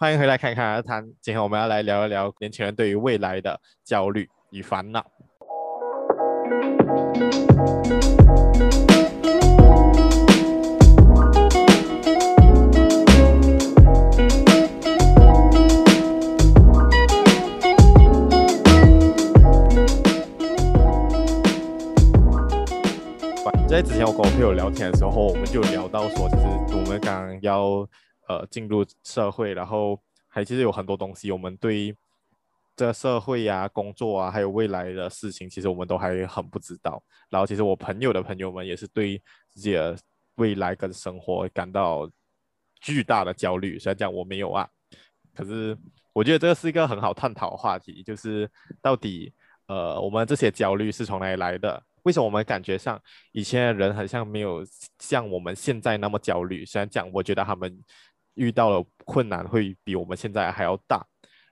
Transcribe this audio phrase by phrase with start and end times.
[0.00, 1.04] 欢迎回来，看看而谈。
[1.20, 5.04] 今天我们要来聊一聊年轻人对于未来的焦虑与烦恼。
[23.68, 27.84] 在之前我跟我朋友聊天的时候，我们就聊到说，其实我们刚刚要。
[28.28, 31.96] 呃，进入社会，然后还其实有很多东西，我们对
[32.76, 37.02] 这社会呀、工作啊，还有未来的事情，其实我们都还很不知道。
[37.30, 39.16] 然后，其实我朋友的朋友们也是对
[39.48, 39.98] 自己的
[40.34, 42.08] 未来跟生活感到
[42.80, 43.78] 巨大的焦虑。
[43.78, 44.68] 虽然讲我没有啊，
[45.34, 45.76] 可是
[46.12, 48.48] 我觉得这个是一个很好探讨的话题，就是
[48.82, 49.32] 到底
[49.68, 51.82] 呃，我们这些焦虑是从哪里来的？
[52.04, 53.00] 为什么我们感觉上
[53.32, 54.64] 以前的人好像没有
[55.00, 56.64] 像我们现在那么焦虑？
[56.64, 57.82] 虽然讲，我觉得他们。
[58.38, 61.04] 遇到了困难会比我们现在还要大，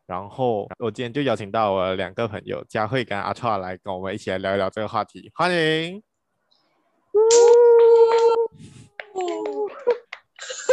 [0.06, 6.00] 然后我今天就邀请到我两个朋友佳慧跟阿川来跟我们一起来聊一聊这个话题，欢迎。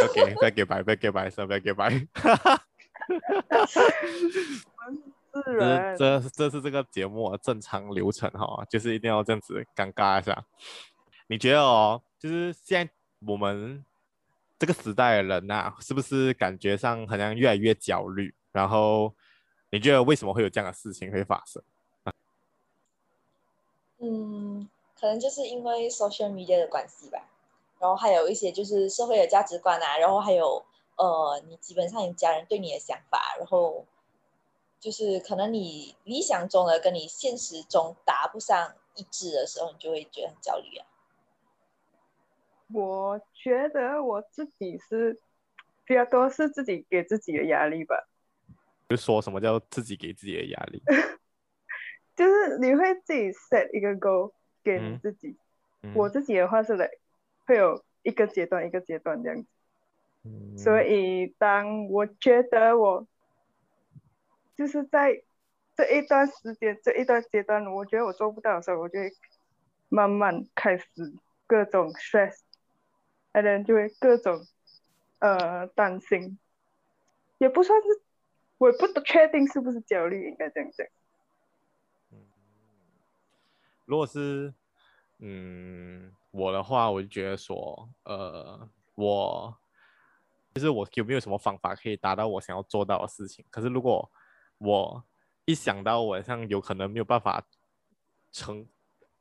[0.04, 1.90] OK，不要给白，不要给白，不要给白。
[2.14, 2.64] 哈哈哈
[3.66, 3.84] 哈
[5.96, 10.44] 这这这是这个节目的正常流程哈，就是一定要这样子尴尬一下。
[11.26, 12.92] 你觉得哦，就是现在
[13.26, 13.84] 我们。
[14.58, 18.34] 这个时代的人呐、啊，是不是感觉上好像越来越焦虑？
[18.52, 19.14] 然后
[19.70, 21.62] 你觉得为什么会有这样的事情会发生？
[23.98, 24.68] 嗯，
[25.00, 27.30] 可能就是因为 social media 的关系吧。
[27.80, 30.64] 然后还有一些就是社会的价值观啊，然后还有
[30.96, 33.84] 呃，你基本上你家人对你的想法，然后
[34.78, 40.86] 就是可能你理想中的跟你现实中达不上一致的时候，你就会觉得很焦虑啊。
[42.72, 45.20] 我觉得我自己是
[45.84, 48.08] 比较多是自己给自己的压力吧。
[48.88, 50.82] 就说什么叫自己给自己的压力？
[52.16, 55.36] 就是你会自己 set 一个 goal 给你自己。
[55.82, 56.88] 嗯嗯、我自己的话是来
[57.46, 59.48] 会有一个阶段一个阶段这样子。
[60.22, 63.06] 嗯、所以当我觉得我
[64.56, 65.22] 就是在
[65.76, 69.12] 这一段时间这一段阶段，我觉得我做不到的时候，我就会
[69.88, 70.86] 慢慢开始
[71.46, 72.38] 各种 stress。
[73.34, 74.46] 可能就会各种
[75.18, 76.38] 呃担心，
[77.38, 77.88] 也不算是，
[78.58, 80.86] 我也不确定是不是焦虑，应该这样讲。
[83.86, 84.54] 如果是
[85.18, 89.58] 嗯我的话，我就觉得说，呃，我
[90.54, 93.44] 其实我有没有什么方法可以达到我想要做到的事情？
[93.50, 94.08] 可是如果
[94.58, 95.04] 我
[95.44, 97.44] 一想到我像有可能没有办法
[98.30, 98.64] 成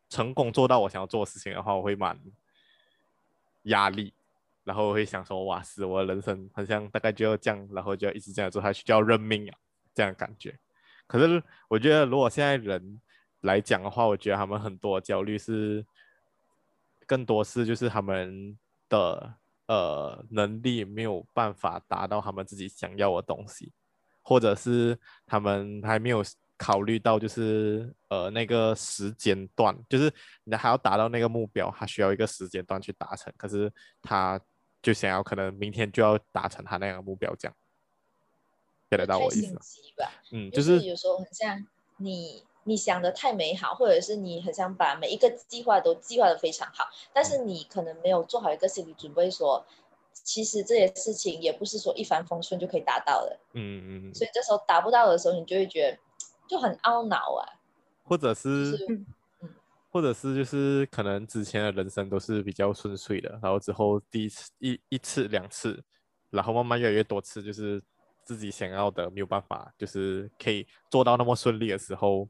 [0.07, 2.19] 成功做到我想要做的事情的话，我会蛮。
[3.63, 4.13] 压力，
[4.63, 9.57] 然后会想说，哇，是我的人生好像大概就要这样，然后就要一直这样做下去，就要认命啊，
[9.93, 10.57] 这样感觉。
[11.07, 13.01] 可是我觉得，如果现在人
[13.41, 15.85] 来讲的话，我觉得他们很多焦虑是，
[17.05, 18.57] 更多是就是他们
[18.89, 19.35] 的
[19.67, 23.71] 呃能力没有办法达到他们自己想要的东西，
[24.21, 26.23] 或者是他们还没有。
[26.55, 33.33] 考虑到就是呃那个时间段，就是你还要达到那个目标，还需要一个时间段去达成。
[33.35, 33.71] 可是
[34.01, 34.39] 他
[34.81, 37.55] 就想要可能明天就要达成他那样的目标，这样
[38.89, 39.61] ，get 得到我意思吗？
[40.31, 41.65] 嗯，就是有时候很像
[41.97, 49.65] 你你想的太美好，或者是你很想把每一个计划都计划的非常好，但是你可能没有做好一个心理准备说，说
[50.13, 53.37] 其实这些事情也不是说一帆风顺就可以达到的。
[53.53, 54.15] 嗯嗯嗯。
[54.15, 55.97] 所以这时候达不到的时候，你就会觉得。
[56.53, 57.41] 就很懊恼啊，
[58.03, 58.85] 或者是，就是
[59.41, 59.49] 嗯、
[59.89, 65.83] 或者是就是可能之前的人生都是比较顺遂的，然后之后第一次一一次两次，
[66.29, 67.81] 然后慢慢越来越多次，就是
[68.23, 72.29] 自己想要的没有办法，就是可以做到那么顺利的时候，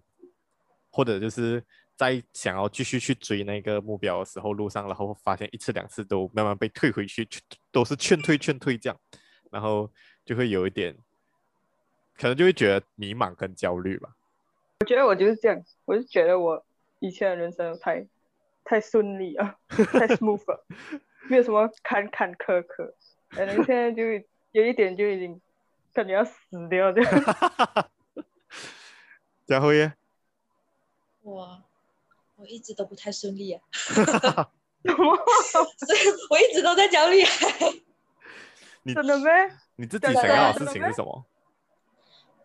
[0.89, 1.61] 或者就是
[1.97, 7.27] 在想要继续去追那个目标的时候，路上然后发现一次两次都慢慢被退回去，
[7.73, 8.97] 都是劝退劝退这样，
[9.51, 9.91] 然后
[10.23, 10.95] 就会有一点。
[12.17, 14.15] 可能就会觉得迷茫跟焦虑吧。
[14.81, 16.65] 我觉得我就是这样，我就觉得我
[16.99, 18.05] 以前的人生太
[18.63, 20.65] 太顺利了， 太 smooth 了，
[21.29, 22.93] 没有什么坎坎坷坷。
[23.29, 24.03] 可能现在就
[24.51, 25.41] 有一点就已经
[25.93, 26.35] 感觉要死
[26.69, 27.89] 掉这样。
[29.47, 29.93] 佳慧耶，
[31.21, 31.61] 我
[32.35, 33.61] 我一直都不太顺利啊。
[34.83, 35.99] 所以
[36.29, 37.23] 我一直都在焦虑。
[38.83, 39.25] 你真的咩？
[39.77, 41.25] 你自己想要的事情是什么？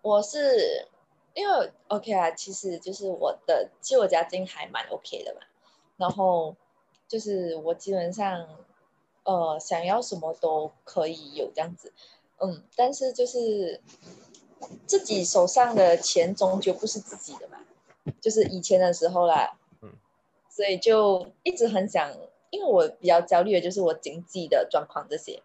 [0.02, 0.86] 我是
[1.34, 5.40] 因为 OK 啊，其实就是我的，其实我家境还蛮 OK 的嘛。
[5.96, 6.54] 然后
[7.08, 8.46] 就是我基本上，
[9.24, 11.92] 呃，想要什么都可以有这样子。
[12.40, 13.80] 嗯，但是就是
[14.86, 17.58] 自己手上的钱终究不是自己的嘛，
[18.20, 19.90] 就是以前的时候啦，嗯，
[20.48, 22.14] 所以就一直很想，
[22.50, 25.42] 因为我比较焦虑的就是我经济的状况这些，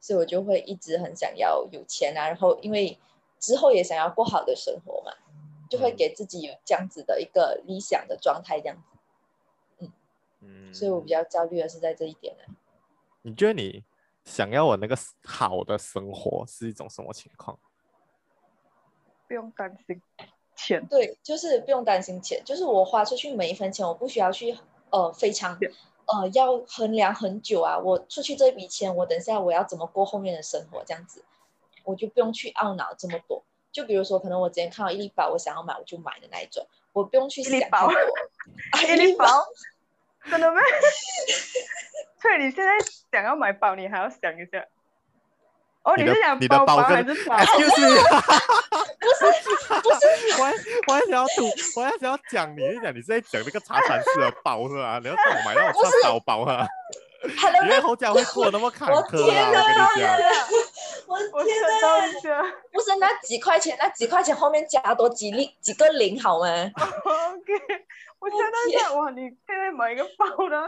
[0.00, 2.96] 所以我就会一直很想要有钱啊，然后因为
[3.44, 5.12] 之后也想要过好的生活嘛，
[5.68, 8.98] 就会给自己有这样子的一个理想的状态，这样子，
[9.80, 9.92] 嗯
[10.40, 12.54] 嗯，所以我比较焦虑的是在这一点呢。
[13.22, 13.84] 你觉得你？
[14.24, 17.58] 想要我那个好的生活是一种什么情况？
[19.28, 20.00] 不用担心
[20.56, 24.56] 钱，对，就是不用担心钱，就是我花出去每一分钱，我不需要去
[24.88, 25.58] 呃非常
[26.06, 27.78] 呃要衡量很久啊。
[27.78, 30.82] 我出去这笔钱，我等下我要怎么过后面的生活？
[30.86, 31.22] 这样子，
[31.84, 33.44] 我就不用去懊恼这么多。
[33.72, 37.92] 就比如说，可能我今天看到一粒宝，我想要买，我就买的那一种，我不用去想太多。
[38.82, 39.26] 一粒宝，
[40.30, 40.60] 真的吗？
[42.22, 42.72] 所以你现在
[43.10, 44.64] 想要买包，你还要想一下。
[45.82, 47.36] 哦，你，是想包包还是包？
[47.44, 47.68] 就是，
[49.00, 49.26] 不是，
[49.82, 50.40] 不是。
[50.40, 50.52] 我还
[50.86, 51.44] 我还想要吐，
[51.76, 54.98] 我还想要讲你，你讲你是在讲那个茶餐室的包是吧？
[55.02, 56.66] 你要帮我买那种叉烧包哈。
[57.62, 59.02] 因为后脚会过那么坎坷啊！
[59.02, 60.10] 我跟你讲。
[61.06, 62.42] 我天哪！
[62.72, 67.52] 不是那几块钱，那几块钱后面加多几粒几个零好吗？OK，
[68.18, 70.66] 我想到想哇，你现在买一个包呢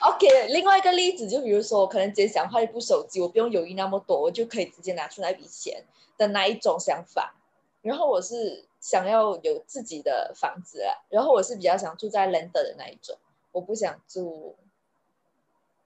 [0.00, 5.84] ？OK， 另外一个例子，就比如说，我可能今天想换一部手机，我不用犹豫那么多，我就可以直接拿出那笔钱
[6.18, 7.34] 的那一种想法。
[7.82, 13.18] 然后我是想要有自己的房子啊，然后我是比较想住在 Landed 的那一种，
[13.50, 14.56] 我不想住。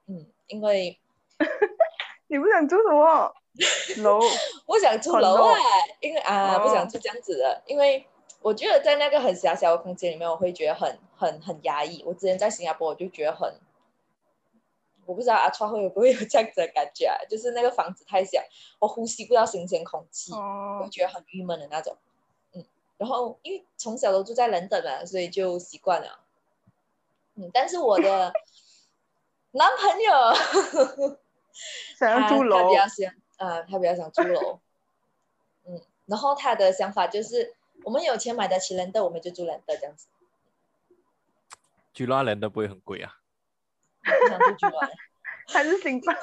[0.05, 0.99] 嗯，因为
[2.29, 3.33] 你不想住什么
[4.03, 4.21] 楼？
[4.67, 5.57] 不想住楼啊，
[5.99, 8.05] 因为啊，不想住这样子的，因为
[8.39, 12.03] 我觉得在那个很狭小的空间里面，我会觉得很很很压抑。
[12.05, 13.51] 我之前在新加坡，我就觉得很，
[15.07, 18.39] 我不知道阿川会不会有这样子的感觉啊，就是那个房子太小，
[18.77, 21.97] 我呼吸不到新鲜空气，我觉得很郁闷的那种。
[23.01, 26.19] 嗯，然后因为从小都住在伦敦嘛，所以就习惯了。
[27.35, 28.31] 嗯，但是我的。
[29.53, 31.17] 男朋友
[31.99, 34.61] 想要住楼，他比较想，呃，他比较想住楼。
[35.65, 37.53] 嗯，然后他的想法就是，
[37.83, 40.07] 我们有钱买得起人的，我们就住人的这样子。
[41.93, 43.17] 居拉人的不会很贵啊？
[44.05, 44.89] 不想住居拉，
[45.49, 46.15] 还是新办？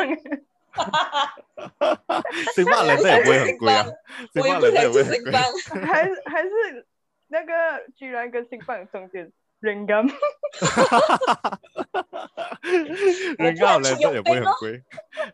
[2.54, 3.86] 新办人的也不会很贵啊。
[4.34, 5.42] 我也不想住新办，
[5.86, 6.86] 还是还是
[7.28, 7.52] 那个
[7.96, 9.32] 居然跟新办中间。
[9.60, 9.96] 人工，
[13.38, 14.80] 人干人这也不会很贵。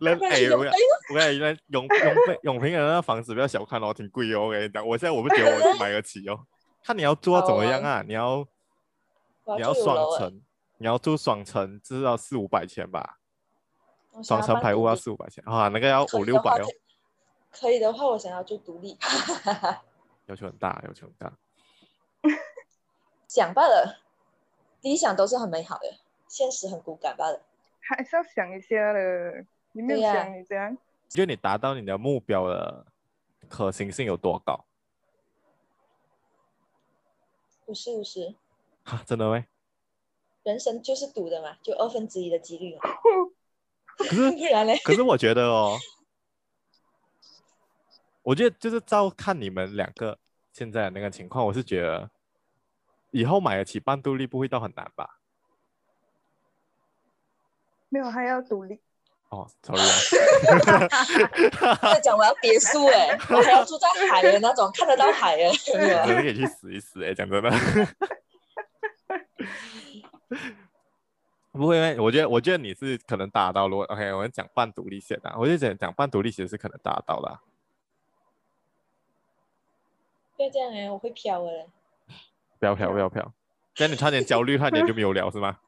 [0.01, 4.47] 人 哎，我我跟你讲，永永平永平的那个房子不要小看哦，挺贵哦。
[4.47, 6.41] 我跟你讲，我现在我不觉得我买得起哦。
[6.83, 8.03] 看你要住到怎么样啊？
[8.09, 8.43] 你要
[9.57, 10.41] 你要双层，
[10.79, 13.19] 你要住双层，至少四五百千吧。
[14.23, 16.67] 双层排屋要四五百千啊，那个要五六百哦。
[17.51, 18.97] 可以的话，我想要住独立。
[20.27, 21.33] 要求很大，要求很大。
[23.29, 24.01] 想罢了。
[24.83, 25.95] 理想都是很美好的，
[26.29, 27.41] 现实很骨感罢了。
[27.81, 30.73] 还是要想一下的，你没有想你这样？
[30.73, 30.79] 你
[31.09, 32.87] 觉得你达到你的目标的
[33.49, 34.65] 可行性有多高？
[37.67, 38.35] 五十五十。
[38.85, 39.45] 哈，真的吗？
[40.43, 42.83] 人生就是赌的嘛，就二分之一的几率嘛。
[43.99, 45.79] 可是，可是我觉得哦，
[48.23, 50.19] 我觉得就是照看你们两个
[50.53, 52.11] 现在那个情况，我是觉得。
[53.11, 55.21] 以后买得起半独立不会到很难吧？
[57.89, 58.81] 没有，还要独立。
[59.29, 59.87] 哦，sorry 啊。
[61.95, 65.53] 在讲我要别墅哎，我还要住在海的那种，看得到海哎。
[65.65, 67.51] 真的可以去死一死哎，讲真的。
[71.55, 73.69] 不会，我觉得，我觉得你是可能达到。
[73.69, 77.39] 如果 OK，我们讲半独立先啊，我就讲讲半独立其实是可能达到的。
[80.37, 81.67] 不要这样哎，我会飘哎。
[82.59, 83.33] 不要飘，不要飘，
[83.73, 85.61] 这样你差点焦虑，差点就没有聊，是吗？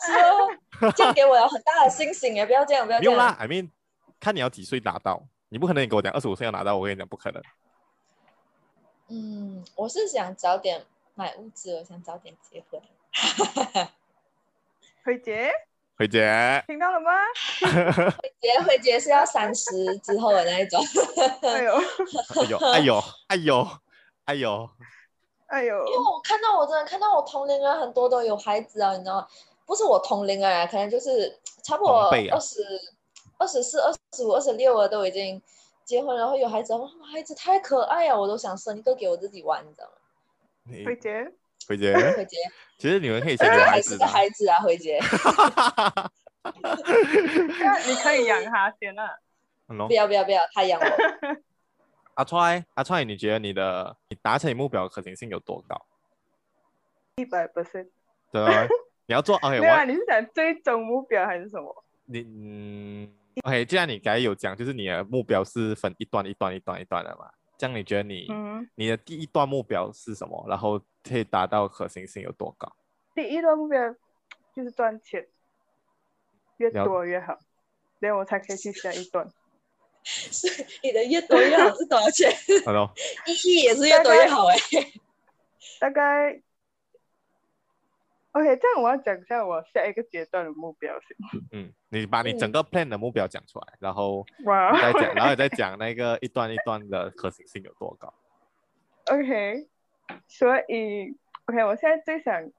[0.00, 2.44] 是哦，这样给我有很大的信心哎！
[2.44, 3.14] 不要这样，不要这样。
[3.14, 3.70] 用啦，I mean，
[4.18, 7.40] 看你要几岁拿到，你不可能你跟我讲二十五岁要拿到，我跟你讲不可能。
[9.08, 12.82] 嗯，我是想早点买物资，我想早点结婚。
[15.04, 15.52] 慧姐，
[15.98, 17.10] 慧姐，听到了吗？
[18.22, 20.82] 慧姐，慧姐是要三十之后的那一种。
[21.42, 21.74] 哎呦，
[22.40, 23.68] 哎呦，哎呦，哎呦，
[24.24, 24.70] 哎呦。
[25.46, 29.28] 哎呦，因为我看到我真的看到我同龄人很多都有孩子啊，你知道吗？
[29.66, 32.62] 不是我同龄人，可能就是差不多二十、
[33.38, 35.40] 二十四、二十五、二十六了，都已经
[35.84, 39.92] 结婚，然后有孩子，哇，孩子太可爱啊，我都想生一个给我自己玩，你知道吗？
[40.86, 41.30] 慧姐，
[41.68, 42.36] 慧杰， 慧杰，
[42.78, 44.98] 其实你们可以先有孩子的孩子啊，慧杰。
[46.62, 49.08] 那 你可以养他先啊。
[49.88, 50.86] 不要不要不要，他养我。
[52.14, 55.86] 阿川阿川，你觉得你的你达成你目标的可行性有多高？
[57.16, 57.88] 一百 percent。
[58.30, 58.66] 对啊，
[59.06, 59.58] 你要做 OK。
[59.58, 61.84] 对啊，你是想最终目标还是什么？
[62.04, 63.10] 你嗯
[63.42, 70.44] ，OK，既然你刚才有讲，就是你的目标是分一段一段一段一段的嘛，这样你觉得你、嗯、你的第一段目标是什么？
[70.48, 72.74] 然后可以达到可行性有多高？
[73.14, 73.94] 第一段目标
[74.54, 75.26] 就是赚钱，
[76.56, 77.38] 越多越好，
[78.00, 79.28] 这样我才可以去下一段。
[80.04, 82.30] 所以你的越多越好是多少钱
[82.66, 82.90] ？Hello，
[83.26, 84.56] 意义也是越多越好哎。
[85.80, 86.42] 大概
[88.32, 91.16] ，OK，这样我要讲一下我下一个阶段的目标是。
[91.52, 94.26] 嗯，你把你整个 plan 的目标讲出来，嗯、然后
[94.80, 98.12] 再讲，然后你再 讲那个一段一段的可行性有多高。
[99.06, 99.68] OK，
[100.26, 102.50] 所以 OK，我现在最想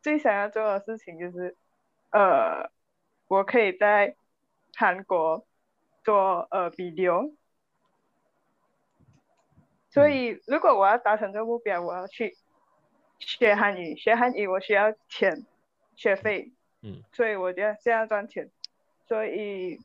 [0.00, 1.56] 最想要做的事情就是，
[2.10, 2.70] 呃，
[3.26, 4.14] 我可以在
[4.74, 5.44] 韩国。
[6.04, 7.34] 做呃 video，
[9.90, 12.38] 所以如果我要达成这个目标，我要去
[13.18, 15.44] 学韩语，学韩语我需要钱
[15.96, 18.48] 学费，嗯，所以我就要这样赚钱，
[19.08, 19.80] 所以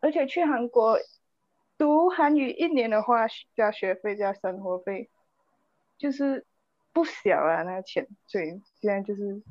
[0.00, 0.96] 而且去韩国
[1.76, 3.26] 读韩语一年的话，
[3.56, 5.10] 加学费加生活费，
[5.98, 6.46] 就是
[6.92, 9.42] 不小啊那个钱，所以现在就是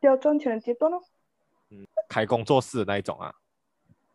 [0.00, 1.02] 要赚钱的阶段咯，
[1.68, 3.34] 嗯，开工作室的那一种啊。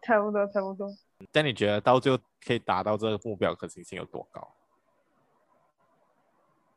[0.01, 0.89] 差不多，差不多。
[1.31, 4.55] 但你觉得到最后可以达到这个目标可行性有多高？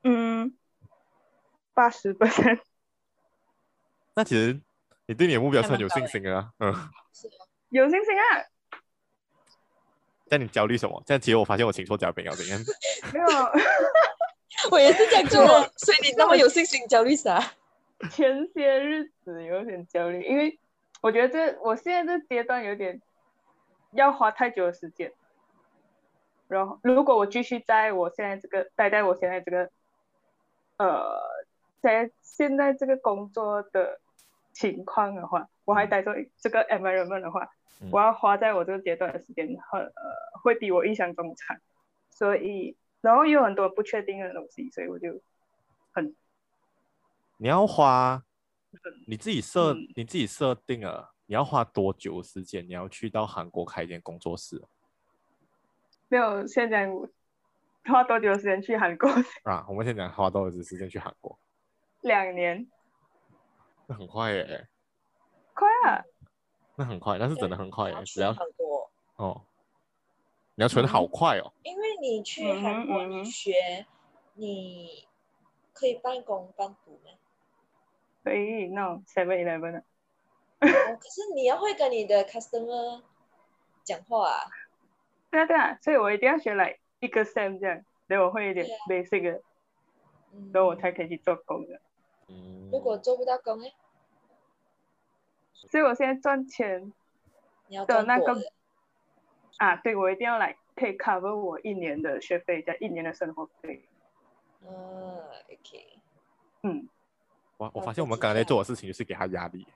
[0.02, 0.54] 嗯，
[1.72, 2.28] 八十分。
[4.14, 4.60] 那其实
[5.06, 6.74] 你对你的目标是很有信心啊，嗯。
[7.70, 8.44] 有信心啊。
[10.28, 11.02] 但你焦虑什么？
[11.06, 12.60] 这样其实我发现我请错嘉宾了，怎样？
[13.12, 13.26] 没有。
[14.70, 15.46] 我也是这样做，
[15.76, 17.38] 所以你那么有信心，焦虑啥？
[18.10, 20.58] 前些日子有点焦虑，因为
[21.00, 23.00] 我觉得这我现在这阶段有点。
[23.96, 25.12] 要花太久的时间，
[26.48, 29.70] 然后如果我继续在我现在这个待在我现在这个，
[30.78, 31.16] 呃，
[31.80, 34.00] 在现在这个工作的
[34.54, 37.46] 情况的话，我还待在这个 environment 的话，
[37.82, 39.92] 嗯、我要花在我这个阶段的时间很呃
[40.42, 41.58] 会比我印象中长，
[42.08, 45.20] 所以然后有很多不确定的东西，所以我就
[45.92, 46.16] 很，
[47.36, 48.22] 你要花，
[49.06, 51.10] 你自己设、嗯、你自己设定了。
[51.26, 52.62] 你要花多久时间？
[52.68, 54.62] 你要去到韩国开一间工作室？
[56.08, 56.86] 没有，现在
[57.86, 59.08] 花多久时间去韩国？
[59.44, 61.38] 啊，我们现在花多久时间去韩国？
[62.02, 62.68] 两年。
[63.86, 64.68] 那很快耶！
[65.54, 66.02] 快啊！
[66.76, 67.96] 那很快，那是真的很快耶！
[68.04, 69.42] 只要很多哦，
[70.54, 71.52] 你要存好快哦。
[71.62, 73.86] 因为你去韩国，你学，
[74.34, 75.06] 你
[75.72, 77.12] 可以半工半读吗？
[78.24, 79.78] 可以，no seven eleven。
[79.78, 79.82] 哦、
[80.60, 83.02] 可是你要会跟你的 customer
[83.84, 84.50] 讲话啊。
[85.30, 89.42] 对啊对啊，所以我一定要学来一个 sem 这样，所以我会一点 basic 的，
[90.32, 91.80] 嗯、所以我才可以去做工的。
[92.28, 93.66] 嗯、如果做不到工呢？
[95.52, 96.92] 所以我现在赚钱
[97.86, 98.36] 的那个
[99.58, 103.84] 啊，对，我一定要来可以 cover 我一年的学费加一年的生活费。
[104.62, 104.70] 嗯
[105.48, 105.98] ，OK。
[106.62, 106.88] 嗯。
[107.56, 109.66] 我我发现我们刚才在做的事情就是给他压力。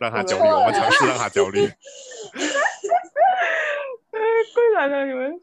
[0.00, 1.68] 让他焦虑，我们尝试让他焦虑。
[4.54, 5.40] 贵来了，你们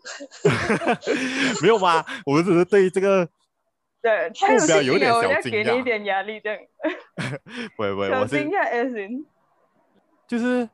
[1.61, 2.05] 没有吧？
[2.25, 3.27] 我们只是对这个
[4.03, 4.29] 对
[4.59, 6.59] 目标有点小惊讶，给你一点压力，这样。
[7.75, 8.45] 不会不会，我是
[10.27, 10.69] 就是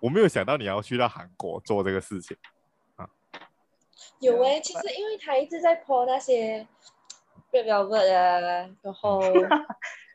[0.00, 2.36] 我没有想到你要去到韩国做这个事情
[2.96, 3.06] 啊。
[4.20, 6.66] 有哎、欸，其实因为他一直在 po 那些
[7.52, 8.40] Red Velvet 啊，
[8.82, 9.20] 然后。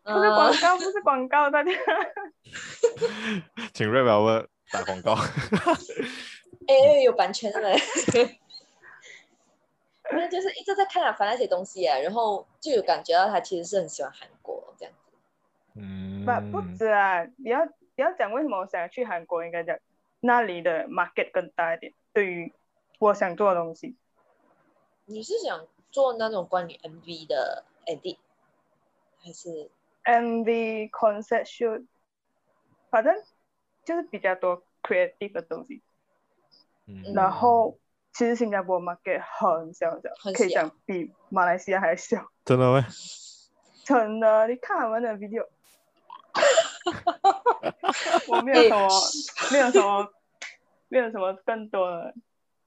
[0.02, 1.72] 不是广告，不是广告，大家。
[3.74, 5.14] 请 Red Velvet 打广告。
[6.66, 7.60] 哎、欸，有版权的
[10.12, 10.22] 嘞。
[10.22, 15.18] 那就是一直在看他发那些东西啊，然后就有感觉到他其实是很喜欢韩国这样子。
[15.76, 16.26] 嗯。
[16.26, 19.78] 不不止啊，你要你要讲为什么我想要去韩国，应该讲
[20.20, 22.52] 那里的 market 更大一点，对于
[23.00, 23.96] 我想做的东西。
[25.06, 28.18] 你是想做那种关于 MV 的 edit，
[29.24, 29.70] 还是
[30.04, 31.86] ？MV concept shoot，
[32.92, 33.16] 反正
[33.84, 35.82] 就是比较多 creative 的东西。
[36.86, 37.14] 嗯。
[37.16, 37.78] 然后
[38.20, 42.30] 其实新加坡 market 很小很小，很小可以讲比马来西亚还小。
[42.44, 42.86] 真的吗？
[43.86, 45.48] 真的，你看我们的 video。
[48.28, 48.90] 我没有什么，
[49.54, 50.12] 没有什么，
[50.90, 52.14] 没有什么更多的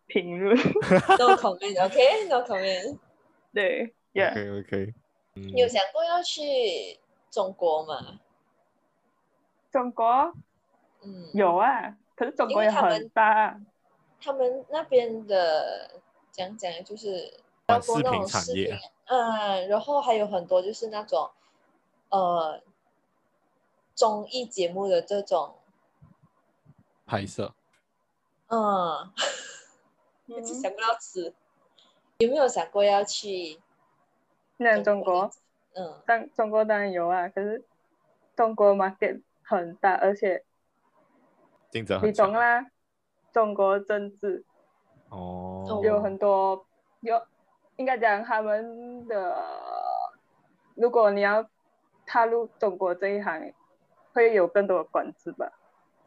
[0.07, 0.57] 评论。
[0.57, 2.99] No comment，OK？No comment。
[3.53, 4.31] 对，Yeah。
[4.31, 4.95] OK，OK。
[5.35, 6.41] 你有想过要去？
[7.31, 8.21] 中国吗，
[9.71, 10.33] 中国，
[11.05, 13.61] 嗯，有啊，可是中国也很大。
[14.23, 16.01] 他们那边的
[16.31, 17.35] 讲讲就是
[17.67, 21.29] 短视频产业，嗯，然后还有很多就是那种
[22.11, 22.63] 呃
[23.95, 25.57] 综艺节目的这种
[27.05, 27.53] 拍摄，
[28.47, 29.13] 嗯，
[30.27, 31.35] 一直想不到词，
[32.19, 33.61] 有没有想过要去
[34.59, 35.31] 那中国？
[35.75, 37.65] 嗯，当中国当然有啊，可是
[38.37, 40.45] 中国 market 很大，而且
[41.71, 42.72] 竞争很你懂啦。
[43.33, 44.45] 中国政治
[45.09, 46.67] 哦，有很多
[47.01, 47.21] 有，
[47.77, 49.43] 应该讲他们的，
[50.75, 51.47] 如果你要
[52.07, 53.53] 踏入中国这一行，
[54.13, 55.51] 会有更多的管制吧？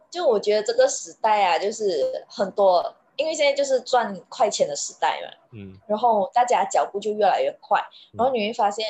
[0.09, 8.85] 就我觉得这个时代啊，就是很多，因为现在就是赚快钱的时代嘛，嗯，然后大家脚步就越来越快，然后你会发现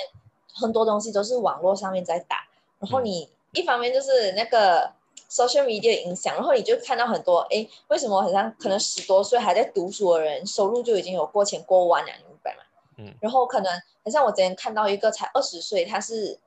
[0.54, 2.46] 很多东西都是网络上面在打，
[2.80, 4.94] 然后你一方面就是那个。
[5.30, 12.62] Social media 影响，然后你就看到很多，哎，为什么好像可能十多岁还在读书的人，收入就已经有过千过万了，你明白吗？
[12.98, 13.14] 嗯。
[13.20, 16.40] 然后可能，很像我之前看到一个才二十岁，他是，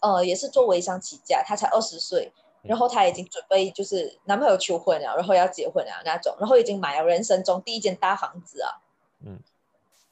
[0.00, 8.70] 呃，也是做微商起家，他才二十岁，然后他已经准备就是男朋友求婚了，然后要结婚了那种，然后已经买了人生中第一间大房子啊。
[9.24, 9.40] 嗯。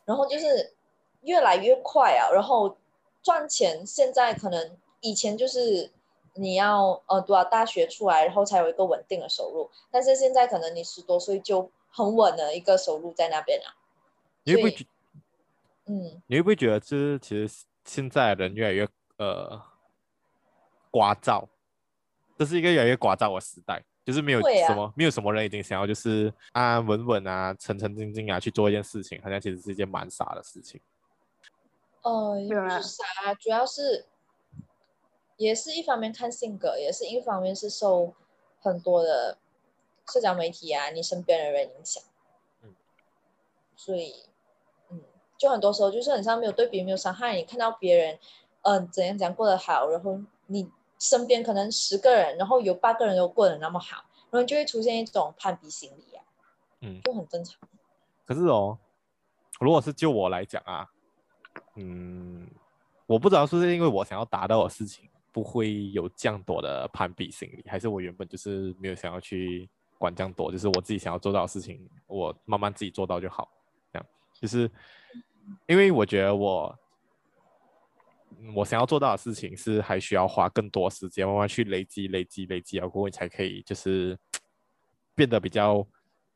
[0.05, 0.75] 然后就是
[1.23, 2.77] 越来越快啊，然后
[3.23, 5.93] 赚钱现在可能以前就是。
[6.35, 9.71] 你要呃读了大学出来，然后才有一个稳定的收入。
[9.91, 13.75] 但是现在可能你十多岁就很稳的一个收入在那边了。
[14.45, 14.85] 你会不会觉？
[15.87, 19.61] 嗯，你会不会觉得，就是其实现在人越来越呃
[20.93, 21.47] 聒噪，
[22.37, 30.81] 这是一个越来越聒噪的时代，就是没有什么、啊、没有什么人已经想要就是安安稳稳啊、沉沉静静啊去做一件事情，好像其实是一件蛮傻的事情。
[32.03, 34.07] 呃，也不是傻，主要是。
[35.39, 38.13] 也是一方面看性格，也是一方面是受
[38.61, 39.39] 很多的
[40.13, 42.03] 社交媒体啊，你身边的人影响。
[42.63, 42.75] 嗯，
[43.77, 44.25] 所以，
[44.91, 45.01] 嗯，
[45.39, 47.37] 就很多时候就是很像没有对比，没有伤害。
[47.37, 48.19] 你看到别人，
[48.63, 56.25] 嗯、呃，怎样怎样过得好，然后你身边可能十个人，然后有八个人都过得那么好，然后就会出现一种攀比心理啊。
[56.81, 57.57] 嗯，就很正常。
[58.27, 58.77] 可是哦，
[59.61, 60.91] 如果是就我来讲啊，
[61.77, 62.51] 嗯，
[63.07, 65.09] 我不知道是不是因为我想要达到的事情。
[65.39, 73.49] 不会有这样多的攀比心理，还是我原本就是没有想要去管这样多，就是我自己想要做到的事情，我慢慢自己做到就好。
[73.93, 74.69] 这样，就是
[75.69, 76.77] 因为我觉得我
[78.53, 84.19] 我想要做到的事情是还需要花更多时间，慢慢去累积、累积、累积，然后你才可以就是
[85.15, 85.87] 变得比较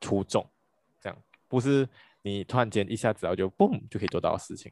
[0.00, 0.48] 出众。
[1.00, 1.88] 这样不是
[2.22, 4.70] 你突然间一下子然后就嘣就可以做到的事情。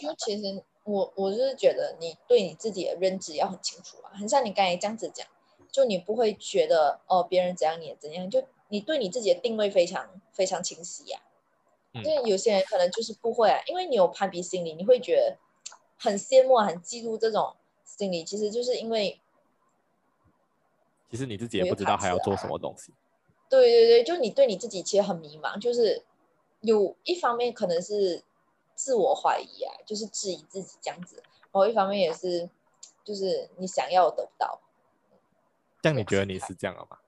[0.00, 0.64] 就其实。
[0.88, 5.26] 我我就是觉得你对你自己的认知要很清楚啊，很像你刚才这样子讲，
[5.70, 11.20] 就你不会觉得哦别人怎样你也怎样，就你对你自己的定位非常非常清晰呀、
[11.92, 12.00] 啊。
[12.02, 15.36] 因为有些人可能就是不会啊，因为你有攀比心理，你会觉得
[15.98, 19.20] 很羡慕、很嫉妒这种心理，其实就是因为
[21.10, 22.94] 其实你自己也不知道还要做什么东西。
[23.50, 26.02] 对对对，就你对你自己其实很迷茫，就是
[26.62, 28.22] 有一方面可能是。
[28.78, 32.48] 自我怀疑啊，就是质疑自己这样子，然后一方面也是，
[33.02, 34.60] 就是你想要得不到。
[35.82, 36.98] 但你觉得你是这样了吗？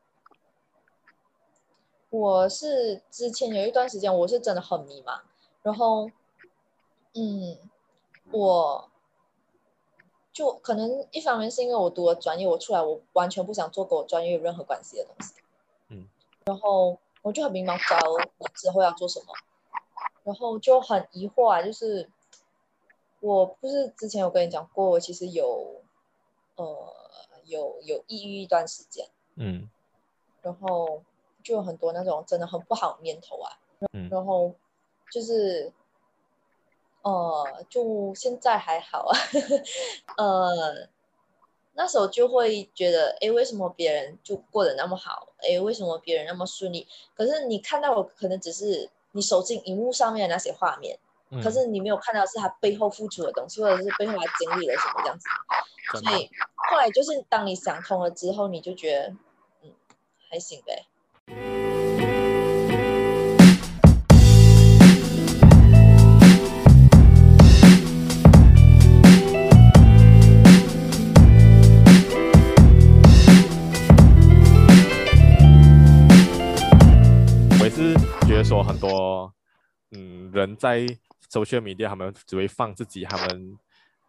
[2.11, 5.21] 我是之前有一段时间，我是真的很迷茫，
[5.63, 6.11] 然后，
[7.15, 7.57] 嗯，
[8.33, 8.91] 我
[10.33, 15.35] 就可能一方面是因为我读了专业，我出来我完全不想做跟我专业有任何关系的东西，
[15.91, 16.09] 嗯，
[16.47, 19.33] 然后我就很迷茫，不知道我之后要做什么。
[20.31, 22.09] 然后就很疑惑啊，就是
[23.19, 25.83] 我不是之前有跟你讲过，我其实有
[26.55, 26.95] 呃
[27.47, 29.69] 有有抑郁一段时间，嗯，
[30.40, 31.03] 然后
[31.43, 33.59] 就有很多那种真的很不好的念头啊，
[33.93, 34.55] 嗯，然后
[35.11, 35.73] 就是
[37.03, 39.19] 呃就现在还好啊，
[40.16, 40.87] 呃
[41.73, 45.27] 那时候就会觉得，哎，为什么别人就过得那么好？
[45.38, 46.87] 哎，为什么别人那么顺利？
[47.16, 48.88] 可是你看到我可能只是。
[49.12, 50.99] 你手进荧幕上面的那些画面，
[51.31, 55.29] 嗯，可是你没有看到是他背后付出的东西，或者是背后他经历了什么这样子。
[55.99, 59.14] 所以后来就是当你想通了之后，你就觉得，
[59.62, 59.73] 嗯，
[60.31, 60.87] 还行呗。
[78.61, 79.35] 说很多，
[79.92, 80.81] 嗯，人在
[81.31, 83.59] social media，他们只会放自己他们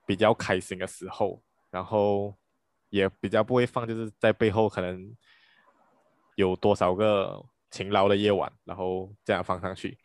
[0.05, 2.35] 比较开心的时候，然后
[2.89, 5.15] 也比较不会放，就是在背后可能
[6.35, 9.97] 有多少个勤劳的夜晚，然后这样放上去。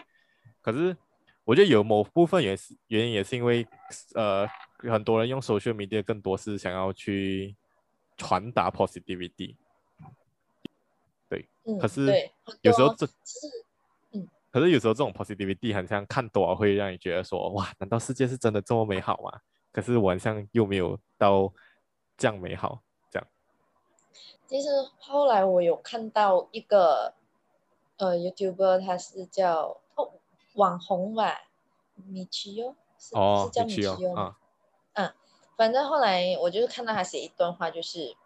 [0.63, 0.97] 可是
[1.45, 3.67] 我觉得有某部分也是原因，也是因为
[4.15, 4.47] 呃，
[4.79, 7.57] 很多人用 social media 更多是想要去
[8.17, 9.57] 传达 positivity。
[11.29, 12.07] 对，嗯、可是
[12.61, 13.11] 有时候这，嗯，
[14.57, 19.41] 可是有时候这种 positivity 很像看多了会让你觉得说，哇，难道世界是真的这么美好吗？
[19.71, 21.53] 可是晚上又没有到。
[22.19, 23.29] 这样美好，这样。
[24.47, 27.13] 其实后来我有看到一个，
[27.99, 30.13] 呃，YouTuber，他是叫哦
[30.55, 31.43] 网红吧，
[31.95, 34.39] 米奇哦，是哦是叫米奇哦，啊，
[34.95, 35.13] 嗯，
[35.59, 38.17] 反正后来我就是看到他写一段话，就是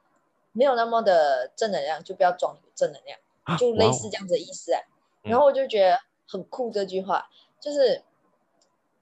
[0.53, 3.19] 没有那么的正能量，就不要装正能量，
[3.59, 4.81] 就类似这样子的意思啊。
[5.23, 5.99] 然后我就觉得
[6.31, 8.05] 很酷这句话，就是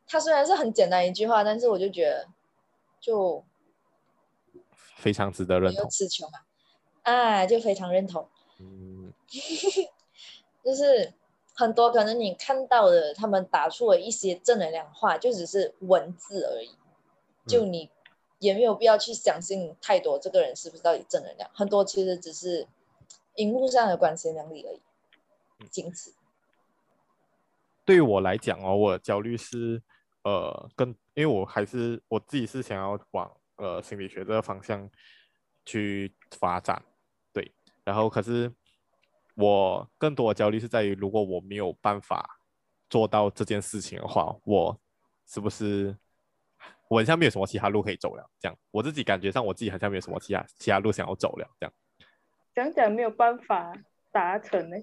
[0.07, 2.27] 它虽然是很简单一句话，但是我就觉得
[2.99, 3.45] 就。
[4.97, 5.89] 非常值得认同。
[5.89, 6.29] 词穷
[7.03, 8.29] 啊，啊，就非常认同。
[8.59, 9.13] 嗯，
[10.65, 11.13] 就是
[11.55, 16.77] 很多可能你看到的，他们打出了一些正能量话，就只是文字而已。
[17.47, 17.89] 就你
[18.41, 21.49] 也没有必要去相信太多，这个人是不是到底正能量？
[21.55, 22.67] 很多其实只是
[23.37, 24.81] 荧幕上的光鲜亮丽而已，
[25.71, 26.13] 仅此。
[27.89, 29.83] 对于我来讲哦，我的焦虑是
[30.23, 33.35] 呃，跟因为我还是我自己是想要往。
[33.57, 34.89] 呃，心理学这个方向
[35.65, 36.81] 去发展，
[37.33, 37.53] 对。
[37.83, 38.49] 然后，可是
[39.35, 42.39] 我更多的焦虑是在于，如果我没有办法
[42.89, 44.81] 做到这件事情的话，我
[45.27, 45.97] 是不是
[46.89, 48.31] 我好像没有什么其他路可以走了？
[48.39, 51.51] 这样，我自己感觉上，我自己好像没有什么其他其他路想要走了。
[51.59, 51.75] 这样，
[52.55, 53.77] 讲讲没有办法
[54.13, 54.77] 达成呢？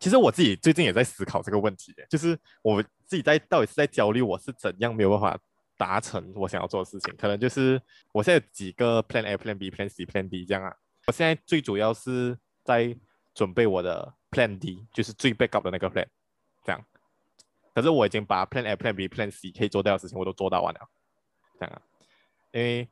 [0.00, 5.38] 其实我自己最近也在思考这个问题，就是我自己在到底是在焦虑，我是怎样没有办法。
[5.80, 7.80] 达成我想要做的事情，可能就是
[8.12, 10.76] 我现在有几个 Plan A、Plan B、Plan C、Plan D 这样啊。
[11.06, 12.94] 我现在最主要是在
[13.32, 16.06] 准备我的 Plan D，就是最 backup 的那个 Plan，
[16.66, 16.84] 这样。
[17.74, 20.80] 可是我已经把 Plan A、Plan B、Plan C 可以做掉的事情我都做到完了，
[21.58, 21.80] 这样啊。
[22.52, 22.86] 因为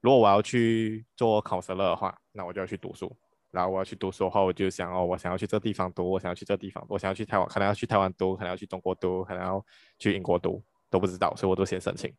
[0.00, 3.14] 如果我要去做 counselor 的话，那我就要去读书。
[3.50, 9.64] 然后我要去读书的话，我就想哦，我想要去这地方读，我想要去这地方，我想要去台湾，可能要去台湾读，可能要去中国读，可能要
[9.98, 12.14] 去英国读，都不知道，所以我都先申请。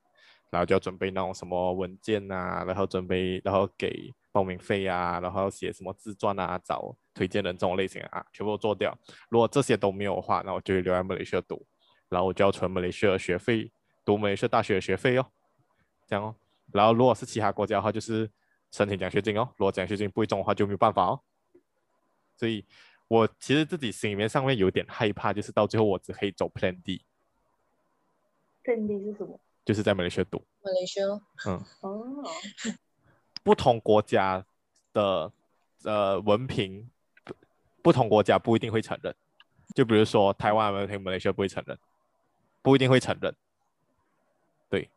[0.49, 8.93] 然后就要准备那种什么文件啊，然后准备，然后给报名费啊，然后写什么自传啊，找推荐人这种类型啊，全部都做掉。
[9.29, 11.65] 如果这些都没有的话，那我就留在马来西亚读，
[12.09, 13.71] 然后我就要存马来西亚的学费，
[14.03, 15.25] 读马来西亚大学的学费哦，
[16.05, 16.35] 这样哦。
[16.73, 18.29] 然后如果是其他国家的话，就是
[18.71, 19.47] 申请奖学金哦。
[19.57, 21.21] 如果奖学金不会中的话，就没有办法哦。
[22.35, 22.65] 所以
[23.07, 27.03] 我其实自己心里面上面有点害怕，就是到最后我只可以走 Plan D。
[28.63, 29.39] Plan D 是什么？
[29.63, 31.05] 就是在马来西亚读，马来西亚，
[31.45, 32.23] 嗯，哦，
[33.43, 34.43] 不同国家
[34.91, 35.31] 的
[35.83, 36.89] 呃文凭，
[37.83, 39.15] 不同国家不一定会承认。
[39.75, 41.77] 就比如说台湾文凭，马来西亚不会承认，
[42.63, 43.35] 不一定会承认。
[44.67, 44.89] 对，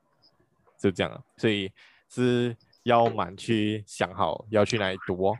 [0.79, 1.71] 就这样，所以
[2.09, 5.37] 是要蛮去想好要去哪里读哦，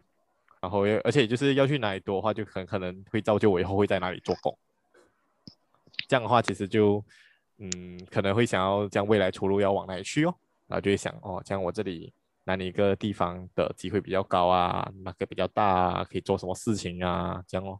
[0.61, 4.59] 然后而且就是要去哪里读的话，就很可能会造就我以后会在哪里做工。
[6.09, 7.03] 这样的话，其实就。
[7.59, 10.35] 嗯，可能会想要将未来出路要往哪里去哦，
[10.67, 17.79] 然后就会想哦，这样我这里哪里一个地方的机会比较高啊，哪个比较大啊，可以做什么事情啊，这样哦。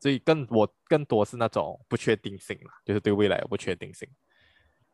[0.00, 4.08] 所以更我更多是那种不确定性嘛，就是对未来有不确定性。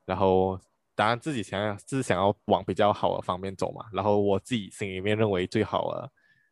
[0.05, 0.61] 然后
[0.95, 6.11] 当然自己想要是想要往比较好的方面走嘛，然后我自己心里面认为最好的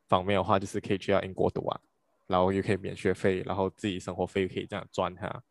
[0.08, 1.80] 方面的话，就是可以去到英国读啊，
[2.26, 5.42] 然后又可以免学费，然后自己生活费又可以这样赚哈。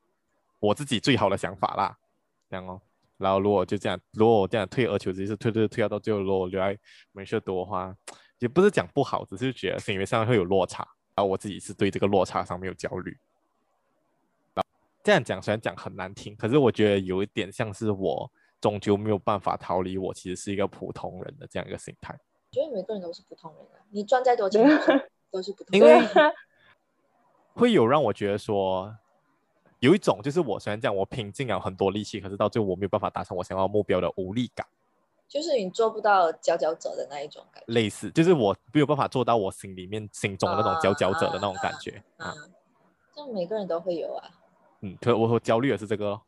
[0.59, 1.97] 我自己最好的想法啦，
[2.49, 2.81] 这样哦。
[3.17, 6.77] 然后如果就这样，如果我这样退而求其次，退退退到最后，如果我留在
[7.11, 7.95] 没事多的话，
[8.39, 10.87] 也不是讲不好，只是觉得心里面上会有落差。
[11.15, 13.17] 然后我自己是对这个落差上面有焦虑。
[15.03, 22.13] 这样讲虽然讲很难听，可是我觉得有一点像是我终究没有办法逃离我其实是一个普通人的这样一个心态。
[22.13, 24.63] 我觉得每个人都是普通人啊，你赚再多钱
[25.29, 25.81] 都是普通人。
[25.81, 26.33] 因为
[27.53, 28.95] 会有让我觉得说。
[29.79, 34.63] 有一种就是我虽然这样，我拼尽了很多力气，可是到最后我没有办法达成我想要目标的无力感，
[35.27, 37.73] 就是你做不到佼佼者的那一种感觉。
[37.73, 42.27] 类似，就是我没有办法做到我心里面心中的那种佼佼者的那种感觉啊。
[42.27, 42.35] 啊，
[43.15, 44.29] 这每个人都会有啊。
[44.81, 46.21] 嗯，可我我焦虑的是这个咯。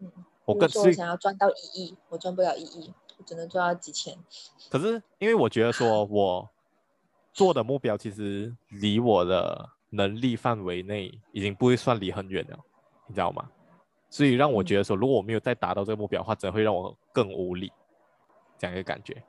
[0.00, 0.12] 嗯，
[0.44, 4.16] 我更说我想要赚到一亿，我赚不了一亿，我只能赚到几千。
[4.70, 6.48] 可是因为我觉得说我
[7.32, 12.58] 做的目标其实离我的能力范围内已经不会算离很远了。
[13.06, 13.48] 你知道吗？
[14.08, 17.72] 所以让我觉得说，如果我没有再达到这个目标的话，只会让我更无力。
[18.58, 19.22] 这样一个感觉。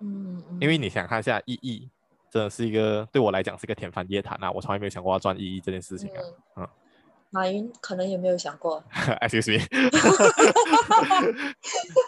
[0.00, 1.90] 嗯，因为你想看一下一亿，
[2.30, 4.50] 真的是一个对我来讲是一个天方夜谭啊！
[4.50, 6.22] 我从来没有想过要赚一亿这件事情啊。
[6.56, 6.62] 嗯。
[6.64, 6.68] 嗯
[7.30, 8.82] 马云可能也没有想过。
[9.20, 9.66] Excuse me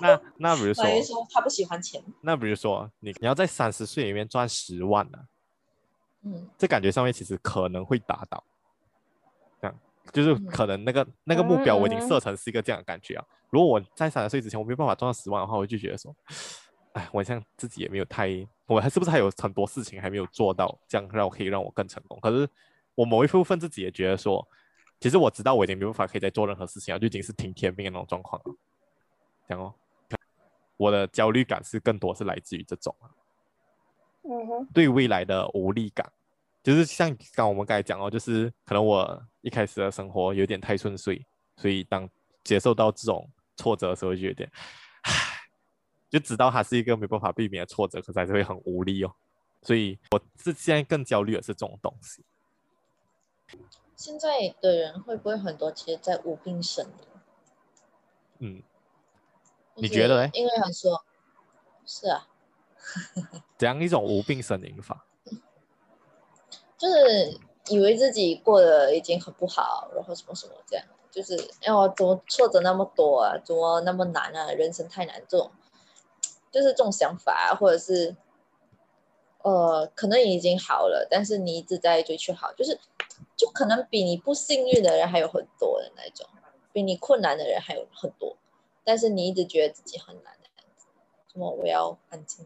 [0.01, 2.03] 那 那比如说，马云说他不喜欢钱。
[2.23, 5.19] 那比如说，你你要在三十岁里面赚十万呢？
[6.23, 8.43] 嗯，这感觉上面其实可能会达到。
[9.61, 9.79] 这样
[10.13, 13.25] 就是可能那个、嗯、那个目标我已经设成是一个这样的感觉啊。
[13.51, 16.15] 如果我在三十岁之前我没有办法赚到十万的话，我就觉得说，
[16.93, 18.29] 哎，我像自己也没有太，
[18.67, 22.19] 我还是不是还有很多事情还没有做到，这样让我可以让我更成功。
[22.21, 22.49] 可是
[22.95, 24.47] 我某一部分自己也觉得说。
[25.01, 28.55] 其实我知道我已经没办法可以再做任何事情了，就已经是听天命的那种状况了。
[29.47, 29.75] 这样哦，
[30.77, 33.07] 我的焦虑感是更多是来自于这种啊，
[34.23, 36.11] 嗯哼，对未来的无力感，
[36.63, 41.25] 就是像刚我们刚才讲哦，就是可能我一开始的生活有点太顺遂，
[41.57, 42.09] 所以当
[42.45, 44.51] 接受到这种挫折的时候，就有点，
[45.03, 45.13] 唉，
[46.11, 49.15] 就知道它是一个没办法避免的挫折，可是还是会很无力哦。
[49.63, 52.23] 所以我是现在更焦虑的是这种东西。
[53.99, 55.73] 现在的人会不会很多？
[55.73, 56.89] 其实，在无病呻吟。
[58.39, 58.63] 嗯，
[59.75, 60.31] 你觉得呢？
[60.35, 61.05] 因为很说，
[61.85, 62.29] 是啊。
[63.59, 65.05] 怎样一种无病呻吟法？
[66.79, 73.37] 就是以为自己过得已经很不好，然后什么什么这样，就是哎我怎么挫折那么多啊？
[73.45, 74.53] 怎么那么难啊？
[74.53, 75.51] 人生太难，这种
[76.53, 78.15] 就是这种想法，或者是
[79.43, 82.79] 呃，可能已经好了，但是你一直在追求好，就是。
[83.39, 86.27] 就可能比你不幸运的人还有很多的那种，
[86.73, 88.37] 比你困难的人还有很多，
[88.85, 90.87] 但是你一直觉得自己很难的样子。
[91.33, 92.45] 什么我要安静？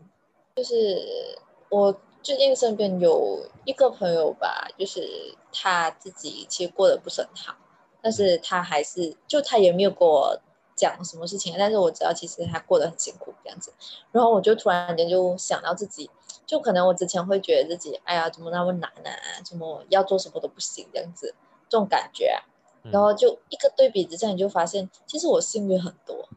[0.54, 1.38] 就是
[1.70, 7.56] 我最近身边有一个朋友吧，就是他自己其实过得不是很好，
[8.02, 10.38] 但是他还是就他也没有跟我
[10.74, 13.72] 讲什么事情，但是我知道其实他过得很辛苦这样子。
[14.10, 16.10] 然后我就突然间就想到自己。
[16.44, 19.40] 就可能我之前会觉得自己，哎呀，怎么那么难啊？
[19.42, 21.34] 怎么要做什么都不行这样子，
[21.68, 22.42] 这种感觉啊。
[22.90, 26.28] 然后就一个对比之下，你就发现其实我幸运很多。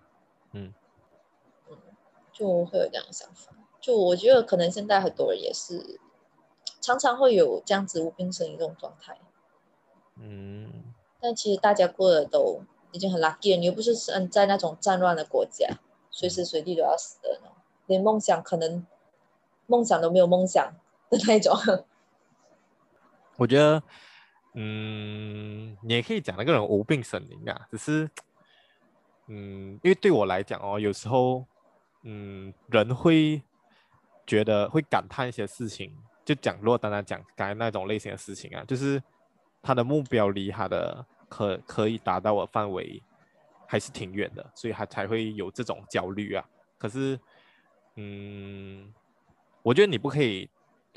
[0.54, 0.74] 嗯
[1.69, 1.78] 嗯，
[2.32, 3.52] 就会有这样的想法。
[3.82, 6.00] 就我觉得可能现在很多人也是
[6.80, 9.17] 常常会有这样子无病呻吟这种状态。
[10.17, 10.93] 嗯。
[11.19, 12.62] 但其实大家过得都
[12.95, 15.67] 已经很 lucky 了，你又不是生在那种战乱的国家，
[16.10, 17.55] 随时随地都要死的那种，
[17.86, 18.86] 连梦想可能。
[19.67, 20.71] 梦想都没有梦想
[21.10, 21.51] 的那种，
[23.36, 23.81] 我觉得，
[24.53, 28.08] 嗯，你也可以讲那个人无病呻吟啊，只是，
[29.25, 31.43] 嗯，因为对我来讲哦，有时候，
[32.03, 33.41] 嗯，人会
[34.27, 35.91] 觉得会感叹一些事情，
[36.23, 39.01] 就讲，如果单单讲刚才那种类型的事情啊，就是
[39.63, 43.01] 他的目标离他的可可以达到的范围
[43.67, 46.43] 还是挺远的，所以他才会有这种焦虑啊。
[46.77, 47.19] 可是，
[47.95, 48.93] 嗯。
[49.63, 50.47] 我觉得你不可以，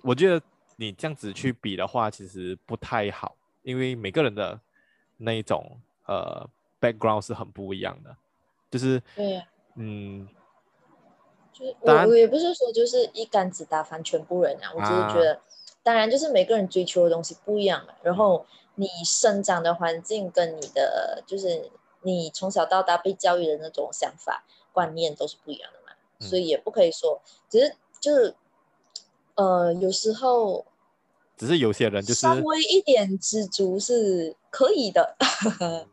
[0.03, 0.39] 我觉得
[0.77, 4.61] 你这样子去比的话，其实不太好，因为每个人的
[5.17, 6.47] 那一种呃
[6.79, 8.15] background 是很不一样的，
[8.71, 10.29] 就是对呀，嗯，
[11.51, 15.41] 就是我我也不是说就是一竿子打翻全部人啊，我只是觉得，啊、
[15.83, 18.45] 当然就是每个人追求的东西不一样嘛，然后
[18.79, 21.71] 你生长的环境跟你的就是
[22.03, 28.35] 你从小到大被教育的那种想法观念都是不一样的嘛，嗯、所以也不可以说，只是就是。
[29.41, 30.67] 呃，有时候，
[31.37, 35.17] 只是有些人就是稍微一点知足是可以的。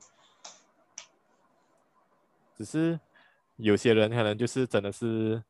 [2.58, 3.00] 只是
[3.58, 5.44] 有些人可能就是真的是，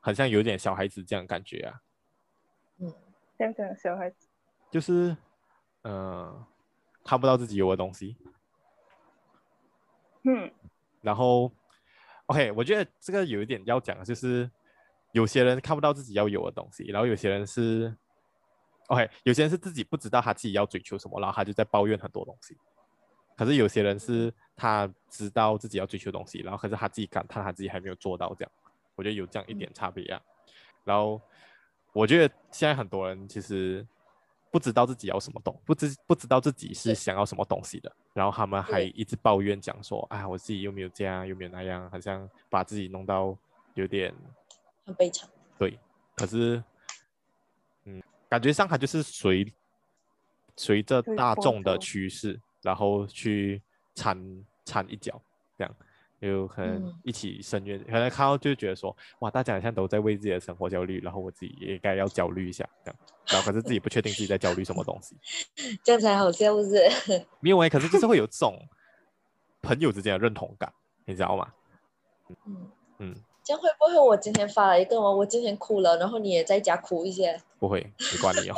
[0.00, 1.80] 好像有点小孩子这样感觉啊。
[2.76, 2.94] 嗯，
[3.38, 4.26] 这样讲小孩子，
[4.70, 5.16] 就是嗯、
[5.84, 6.46] 呃，
[7.02, 8.16] 看不到自己有的东西。
[10.24, 10.52] 嗯，
[11.00, 11.50] 然后
[12.26, 14.50] ，OK，我觉得这个有一点要讲的就是。
[15.12, 17.96] 有些人看不到自己要有的东西，然后有些人是
[18.88, 22.56] ，OK，有些人是自己不知道他自己要追求什么，然后他就在抱怨很多东西。
[23.36, 28.50] 可是有些人是他知道自己要追求东西，然后可是他自己感叹他自己还没有做到这样。
[28.96, 30.20] 我觉得有这样一点差别啊。
[30.82, 31.22] 然后
[31.92, 33.86] 我觉得现在很多人其实
[34.54, 43.36] 不知道自己要什么东，不知不知道自己是想要什么东西的，然后他们还一直抱怨讲说，哎，我自己又没有这样，又没有那样，好像把自己弄到
[43.74, 44.14] 有点。
[44.86, 45.76] 很悲惨，对，
[46.14, 46.62] 可是，
[47.82, 49.52] 嗯，感觉上他就是随
[50.54, 53.60] 随着大众的趋势，然后去
[53.96, 54.16] 掺
[54.64, 55.20] 掺一脚，
[55.58, 55.76] 这样
[56.28, 65.16] 有可能一起深渊，嗯、可能看到就觉得说，哇，大家好像都在为自己的生活焦虑，然后我自己也该要焦虑一下，这样，然后可是自己不确定自己在焦虑什么东西，
[65.84, 66.78] 这样才好笑，不是？
[67.40, 68.58] 没有哎，可是就是会有这种
[69.62, 70.72] 朋友之间的认同感，
[71.04, 71.52] 你知道吗？
[72.46, 73.14] 嗯嗯。
[73.46, 77.38] 这样会不会我今天发了一个我我今天哭了，然后你也在家哭一些？
[77.60, 77.80] 不会，
[78.12, 78.56] 没关系哦。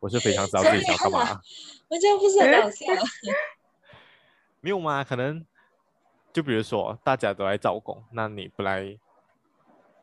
[0.00, 1.40] 我是非常知道自己想干嘛。
[1.86, 2.86] 我这样不是很搞笑？
[4.60, 5.04] 没有吗？
[5.04, 5.46] 可能
[6.36, 8.94] 就比如说大家都来招工，那你不来，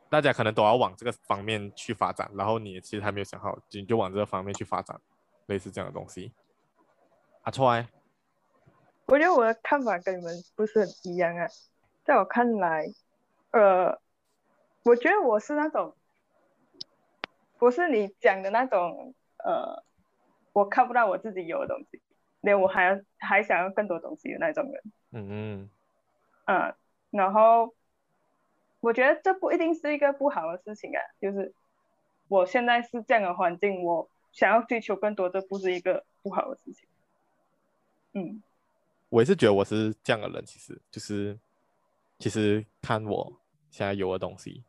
[0.09, 4.99] 大家可能都要往这个方面去发展，然后你其实还没有想好，你就往这个方面去发展，
[5.45, 6.33] 类似这样的东西。
[7.43, 7.87] 阿川，
[9.05, 11.45] 我觉得我的看法跟你们不是很一样啊，
[12.03, 12.87] 在我看来。
[13.51, 14.01] 呃，
[14.85, 15.95] 我觉得我是那种，
[17.59, 19.13] 不是你讲的那种，
[19.45, 19.83] 呃，
[20.51, 22.01] 我看不到我自己有的东西，
[22.41, 24.81] 连我还要还想要更多东西的那种人。
[25.11, 25.69] 嗯嗯。
[26.45, 26.75] 嗯，
[27.11, 27.73] 然后
[28.79, 31.53] 我觉得这不一定是一个不好的事情啊，就是
[32.27, 36.87] 我现在是这样的环境，我想要追求更多，这不是一个不好的事情。
[38.13, 38.43] 嗯，
[39.09, 41.37] 我也是觉得我是这样的人，其实就是，
[42.19, 43.39] 其实看我。
[43.71, 44.63] 现在有的东西，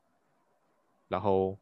[1.08, 1.58] 然后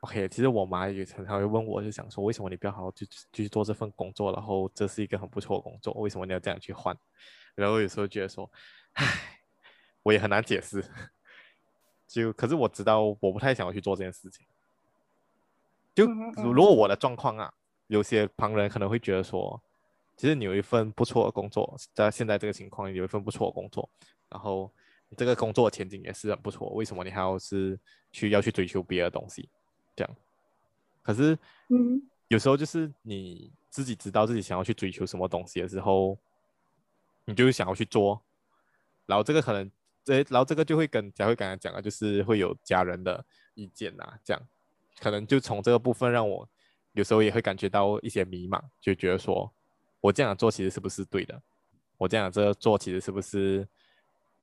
[0.00, 4.32] ，OK，其实我妈也常常会问我，就想说，为什么你不要好好去去做这份工作？
[4.32, 6.92] 然后这是一个很不错的工作，为什么你要这样去换？
[7.54, 8.50] 然后有时候觉得说，
[8.92, 9.40] 唉，
[10.02, 10.84] 我也很难解释。
[12.06, 14.46] 就可是我知道，我不太想要去做这件事情。
[15.94, 16.06] 就
[16.42, 17.52] 如果我的状况啊，
[17.86, 19.60] 有些旁人可能会觉得说，
[20.16, 23.88] 其实你有一份不错的工作，在现在这个情况有一份不错的工作，
[24.28, 24.72] 然后。
[25.16, 27.78] 这个工作前景也是很不错，为什么你还要是
[28.10, 29.48] 去要去追求别的东西？
[29.94, 30.16] 这样，
[31.02, 31.38] 可是，
[31.68, 36.18] 嗯，有时候就是你自己知道自己想要去追求什么东西的时候，
[37.24, 38.22] 你就想要去做，
[39.06, 39.70] 然后这个可能，
[40.04, 44.42] 这然后这个就会跟佳慧刚才讲的，就是会有家人的意见呐，这样，
[45.00, 46.48] 可能就从这个部分让我
[46.92, 49.52] 有时候也会感觉到一些迷茫，就觉得说
[50.00, 51.40] 我这样做其实是不是对的？
[51.96, 53.66] 我这样这做其实是不是？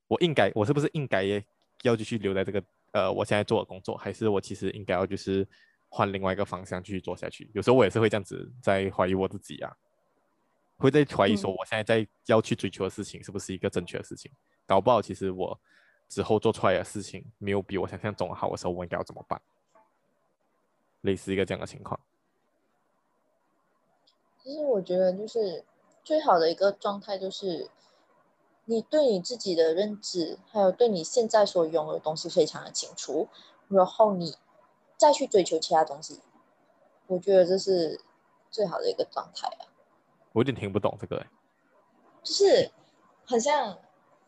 [0.08, 1.24] 我应该，我是不是应该
[1.84, 5.48] 要继续留在这个呃我现在做的工作，还是我其实应该要就是
[5.88, 7.50] 换另外一个方向继续做下去？
[7.54, 9.74] 有时候我也是会这样子在怀疑我自己啊，
[10.82, 14.32] 会在怀疑说我现在在要去追求的事情是不是一个正确的事情？
[14.66, 15.60] 搞不好其实我
[16.10, 19.42] 之后做出来的事情没有比我想象中好的时候，我应该要怎么办？
[21.02, 22.00] 类似一个这样的情况。
[24.44, 25.64] 其实我觉得就是
[26.04, 27.70] 最好的一个状态就是。
[28.66, 33.28] 你对你自己的认知，还有对你现在所拥有的东西非常的清楚，
[33.68, 34.36] 然后你
[34.96, 36.22] 再去追求其他东西，
[37.08, 38.00] 我觉得这是
[38.52, 39.71] 最好的一个状态啊。
[40.34, 41.28] 我有点听不懂这个哎，
[42.24, 42.72] 就是
[43.26, 43.78] 很像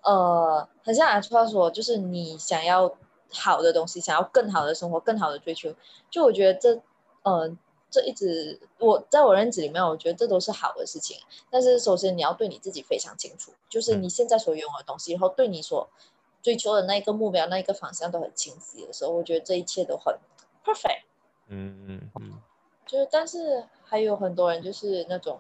[0.02, 2.96] 呃，很像阿川说，就是你想要
[3.32, 5.74] 好的东西，想要更好的生活，更好的追求，
[6.10, 6.82] 就我觉得这
[7.24, 7.58] 呃。
[7.94, 11.16] 这一直我在我认知里面，我觉得这都是好的事情。
[11.52, 15.88] 但是首先你要对你自己非常清楚，就是你现在所拥有的东西，然后对你所
[16.42, 20.18] 追求的那一个目标、那一个方向都很清晰的时候，我觉得这一切都很
[20.66, 21.04] perfect。
[21.50, 22.42] 嗯嗯嗯。
[22.88, 25.40] 就是，但是还有很多人就是那种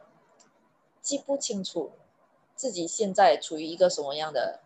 [1.03, 1.91] 记不清楚
[2.55, 4.61] 自己现在处于一个什么样的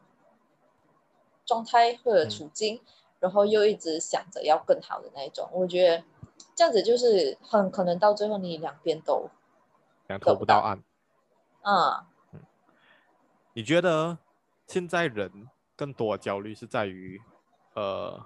[1.45, 2.79] 状态或者处境，嗯、
[3.19, 6.01] 然后又一直想着要更好的那一种，我觉得。
[6.53, 9.29] 这样子就是很可能到最后你两边都
[10.07, 10.83] 两头不到岸。
[11.61, 12.39] 嗯，嗯，
[13.53, 14.17] 你觉得
[14.67, 17.19] 现在人更多的焦虑是在于，
[17.73, 18.23] 呃，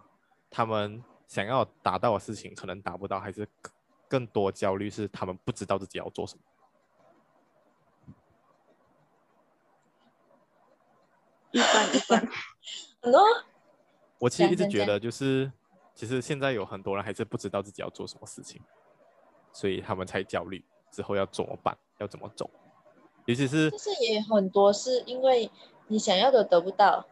[0.49, 3.47] 他们想要达到的事情可能达不到，还是
[4.09, 6.41] 更多焦虑是他们不知道自己要做什么？
[11.51, 12.29] 一般一般，
[13.01, 13.21] 很多。
[14.19, 15.51] 我其实一直觉得就是。
[15.93, 18.59] 其实现在有很多人还是不知道自己要做什么事情，
[19.51, 22.49] 所以他们才焦虑，之后要怎么办，要怎么走。
[23.25, 25.51] 尤其是，就是也很多是因为
[25.87, 27.05] 你想要的得不到，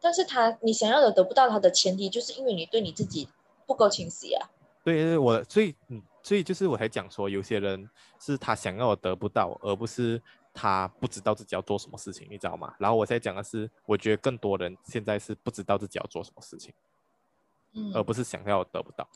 [0.00, 3.28] 但是他你想要的得不到，他的前提就是因为你对你自己
[3.66, 4.48] 不够清晰啊。
[4.84, 10.22] 对，对，我所以嗯，所以就是我才讲说，有些人是他想要的得不到，而不是
[10.54, 12.74] 他不知道自己要做什么事情，你知道吗？
[12.78, 16.72] 然后我在讲的是，我觉得更多人现在是不知道自己要做什么事情。
[17.76, 19.08] 嗯而不是想要得不到，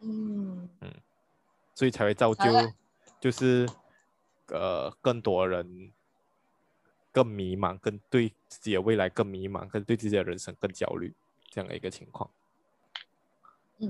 [0.00, 0.94] 嗯嗯，
[1.74, 2.44] 所以才会造就，
[3.18, 3.68] 就是
[4.46, 5.92] 呃更多人
[7.10, 11.12] 更迷茫，更对自己的未来更迷茫，更对自己的人生更焦虑
[11.50, 12.30] 这样的一个情况。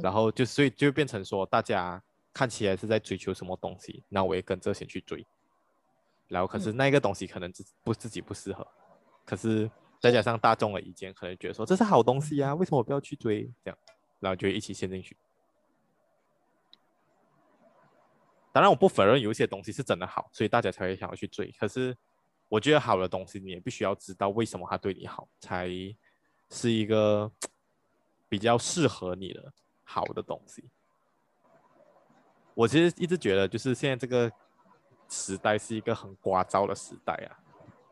[0.03, 5.26] 然后就所以就变成说，大家看起来是在追求什么东西，那我也跟着先去追。
[6.29, 8.66] 然后可是那个东西可能自不自己不适合，
[9.24, 9.70] 可是
[10.01, 13.79] 再加上大众的意见，可能觉得说这是好东西啊，为什么我不要去追这样？
[14.18, 15.16] 然后就一起陷进去。
[18.53, 21.53] 当然，我不否认有一些东西是真的好，所以大家才会想要去追。
[21.61, 21.95] 可是，
[22.49, 25.68] 我觉得好的东西，你也必须要知道为什么它对你好，才
[26.49, 27.31] 是一个
[28.31, 29.53] 比较适合你的
[29.85, 30.70] 好的东西。
[32.55, 34.33] 我其实一直觉得，就是现在这个
[35.09, 37.38] 时代是一个很聒噪的时代啊，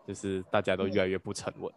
[0.07, 1.73] 就是大家都越来越不沉稳，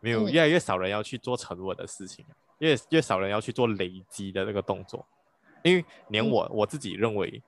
[0.00, 2.24] 没有越来越少人要去做沉稳的事情，
[2.58, 5.06] 越越少人要去做累积的那个动作，
[5.62, 7.42] 因为连我我自己认为，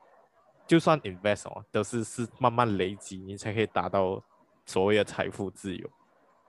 [0.66, 4.22] 就算 invest 哦，都是是慢慢累积，你才可以达到
[4.66, 5.90] 所谓的财富自由，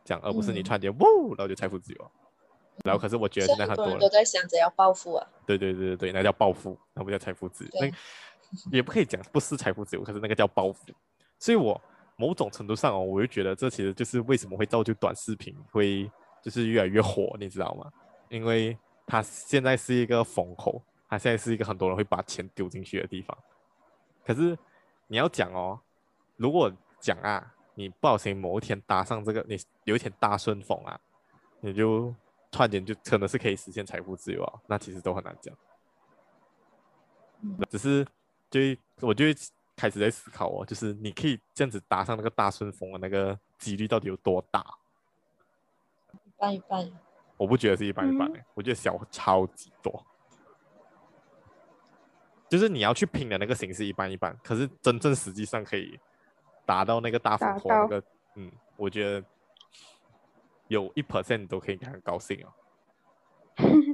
[0.04, 2.12] 这样，而不是你突然间呜，然后就财富自由。
[2.86, 5.28] 然后，可是我觉得现在很多人都在想着要暴富啊。
[5.46, 7.72] 对对对对对，那叫暴富，那不叫财富自由。
[7.74, 7.92] 那
[8.72, 10.86] 也不可以讲不是财富自由，可是那个叫暴富。
[11.38, 11.80] 所以我
[12.16, 16.10] 某种程度上哦，我就觉得这其实就是为什么会造就短视频会
[16.42, 17.92] 就是越来越火，你知道吗？
[18.30, 23.38] 因为它现在是一个风口，它现在是一个很多人会把钱丢进去的地方。
[24.26, 24.58] 可是
[25.08, 25.80] 你要讲哦，
[26.36, 31.00] 如果讲啊，你不小心某一天搭上这个，你有一天大顺风啊，
[31.60, 32.14] 你就。
[32.52, 35.56] 突然间就可能是可以实现财富自由啊，那其实都很难讲。
[37.70, 38.04] 只是
[38.50, 38.60] 就
[39.02, 39.36] 我就会
[39.76, 44.64] 开始在思考哦，就是你可以这样子搭上那个大顺风的那个几率到底有多大？
[46.12, 46.92] 一半一半。
[47.38, 50.06] 我不觉得是一半一半，嗯、我觉得小超级多。
[52.50, 56.00] 就是你要去拼的那个形式一般一般，可是真正实际上可以
[56.66, 58.04] 达到那个大风口那个，
[58.36, 59.26] 嗯，我觉得。
[60.70, 62.54] 有一 percent 都可以很高兴哦。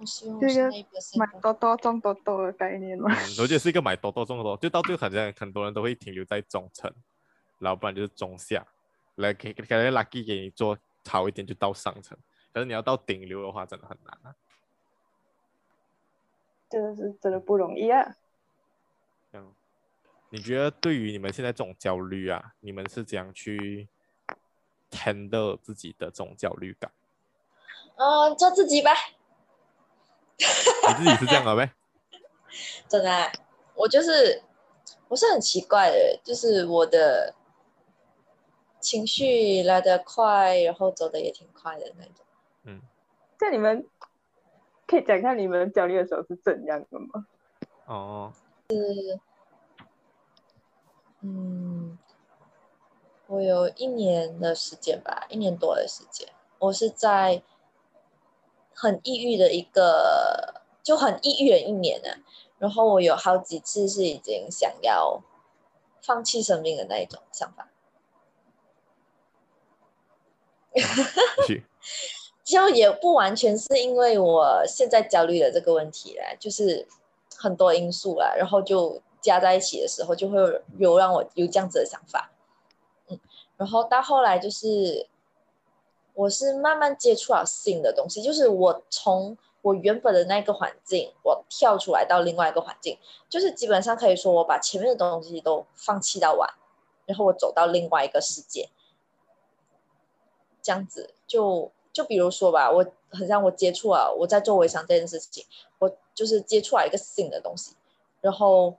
[0.00, 0.70] 嗯，这个
[1.18, 3.10] 买多多中多多的概念嘛。
[3.38, 6.90] 我觉得是一个买多多中多多，就到最后好像很多人都会停留在中层，
[7.58, 8.66] 然后不然就是中下，
[9.16, 12.16] 来给给 lucky 给你做好一点就到上层，
[12.52, 14.34] 可是你要到顶流的话真的很难啊。
[16.70, 18.16] 真的是真的不容易啊。
[19.32, 19.52] 嗯，
[20.30, 23.86] 你觉得对于你们现在这种焦虑啊，你们是怎样去
[24.92, 26.90] ？handle 自己的这种焦虑感，
[27.96, 28.92] 嗯，做自己吧。
[30.88, 31.70] 你自己是这样的呗？
[32.88, 33.30] 真的、啊，
[33.74, 34.42] 我就是
[35.08, 37.34] 我是很奇怪的，就是我的
[38.80, 42.24] 情绪来得快，然后走的也挺快的那种。
[42.64, 42.80] 嗯，
[43.40, 43.86] 那你们
[44.86, 47.26] 可以讲一下你们焦虑的时候是怎样的吗？
[47.86, 48.32] 哦，
[48.70, 49.20] 是，
[51.22, 51.98] 嗯。
[53.26, 56.28] 我有一年的时间吧，一年多的时间，
[56.58, 57.40] 我是在
[58.80, 62.08] 很抑郁的一个，就很抑郁的一年呢。
[62.58, 65.22] 然后我有好几次是已经想要
[66.00, 67.68] 放弃生命的那一种想法。
[72.42, 76.88] 就也不完全是因为我现在焦虑的这个问题啦，就是
[77.36, 80.38] 很多因素啦，然后就加在一起的时候，就会
[80.78, 82.30] 有让我有这样子的想法。
[83.08, 83.20] 嗯
[83.56, 85.06] 然后到后来就是，
[86.14, 92.98] 我是慢慢接触到新的东西，就是我从我原本的那个环境，我跳出来到另外一个环境，
[93.28, 96.48] 就是基本上可以说我把前面的东西都放弃到完，
[97.06, 98.68] 然后我走到另外一个世界，
[100.62, 105.44] 这样子就就比如说吧，我很像我接触了我在做微商这件事情，
[105.78, 107.74] 我就是接触了一个新的东西，
[108.20, 108.76] 然后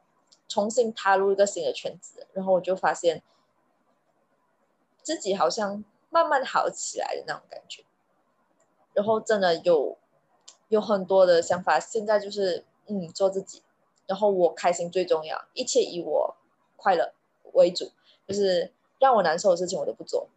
[0.48, 3.24] 重新踏入一个新的圈子，然后我就发现。
[5.04, 7.84] 自己好像慢慢好起来的那种感觉，
[8.94, 9.98] 然后真的有
[10.68, 13.64] 有很多的想法，现在就是嗯做自己，
[14.06, 16.36] 然后我开心最重要，一切以我
[16.76, 17.14] 快乐
[17.54, 17.92] 为主，
[18.28, 20.28] 就是让我难受的事情我都不做，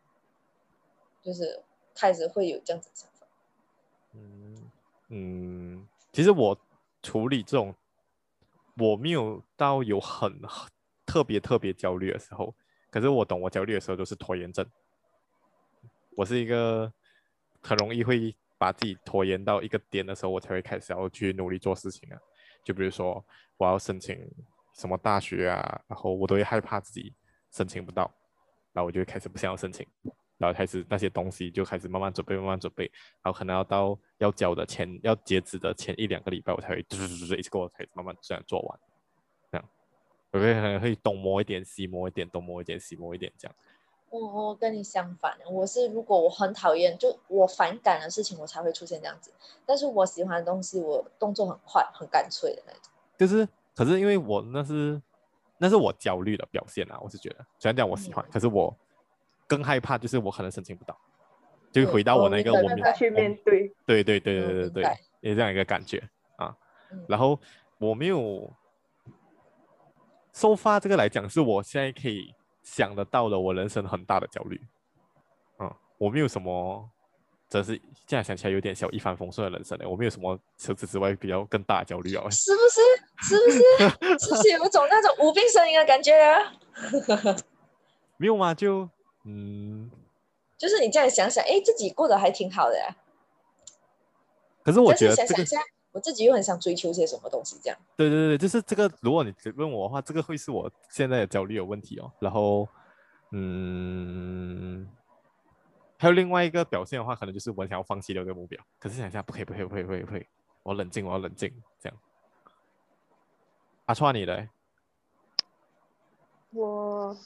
[1.22, 1.62] 就是
[1.94, 3.26] 开始会有这样子的想法。
[4.12, 4.70] 嗯
[5.08, 6.56] 嗯，其实我
[7.02, 7.74] 处理这种，
[8.78, 10.40] 我没有到有很
[11.04, 12.54] 特别特别焦虑的时候。
[12.90, 14.64] 可是我懂，我焦虑的时候都是拖延症。
[16.16, 16.92] 我是一个
[17.60, 22.18] 很容易会把自己拖延到一个点的时候，我才会开始要去努力做事情啊。
[22.64, 23.24] 就比如说
[23.56, 24.18] 我要申请
[24.74, 27.12] 什么大学啊，然后我都会害怕自己
[27.50, 28.10] 申请不到，
[28.72, 29.86] 然后我就会开始不想要申请，
[30.38, 32.90] 然后开始那些东西就开始慢慢准备，慢慢准备，
[33.22, 38.78] 然后可能要到要交的前要截止的前一两个礼拜，我才会就是一直给我开始慢慢这样做完。
[40.32, 43.54] 我可能会东摸一点，西摸一点，东摸一点，西摸一点，这样。
[44.14, 49.32] 我我跟你相反，我是如果我很讨厌，就我反感的事情，我才会出现这样子。
[49.66, 52.82] 但是我喜欢的东西，我动作很快，很干脆的那种。
[53.18, 55.02] 就是，可是因为我那是
[55.58, 58.72] 那是我焦虑的表现啊，我是觉得，虽然讲我喜欢，嗯、可是我
[59.48, 60.96] 更害怕，就是我可能申请不到，
[61.72, 65.98] 就回到我那个我们去面对，对对对对对对，也这样一个感觉
[66.36, 66.56] 啊。
[66.92, 67.38] 嗯、然后
[67.78, 68.48] 我没有。
[70.32, 72.34] 收发这个来讲，是我现在可以
[72.64, 74.60] 想得到的，我人生很大的焦虑。
[75.60, 76.90] 嗯，我没有什么
[77.48, 79.88] 真是现在想起来有点小一帆风顺的人生呢。
[79.88, 82.28] 我没有什么除此之外比较更大的焦虑啊。
[82.30, 82.80] 是不是？
[83.28, 84.18] 是不是？
[84.18, 86.52] 是不是有种那种无病呻吟的感觉啊？
[88.16, 88.52] 没有吗？
[88.52, 88.88] 就
[89.24, 89.90] 嗯，
[90.56, 92.96] 就是你这样想想，哎，自己过得还挺好的呀。
[94.64, 95.62] 可是我觉得这个，想想
[95.94, 97.78] 我自己又很想追求些什么东西，这样。
[97.96, 98.90] 对对对，就是这个。
[99.00, 102.10] 如果你问我的话，这个会是我现在的焦虑有问题哦。
[102.18, 102.68] 然后，
[103.30, 104.90] 嗯，
[105.96, 108.60] 还有另外一个表现的话，可能就是我想要放弃掉这个目标。
[108.80, 110.26] 可是想想，不可以，不可以，不可以，不可以，不可以，
[110.64, 111.96] 我冷静，我要冷静，这样。
[113.84, 114.48] 阿川，你嘞？
[116.50, 117.16] 我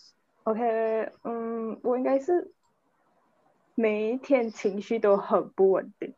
[0.43, 2.53] ，OK，嗯，我应该是
[3.75, 6.15] 每一天情绪都很不稳定。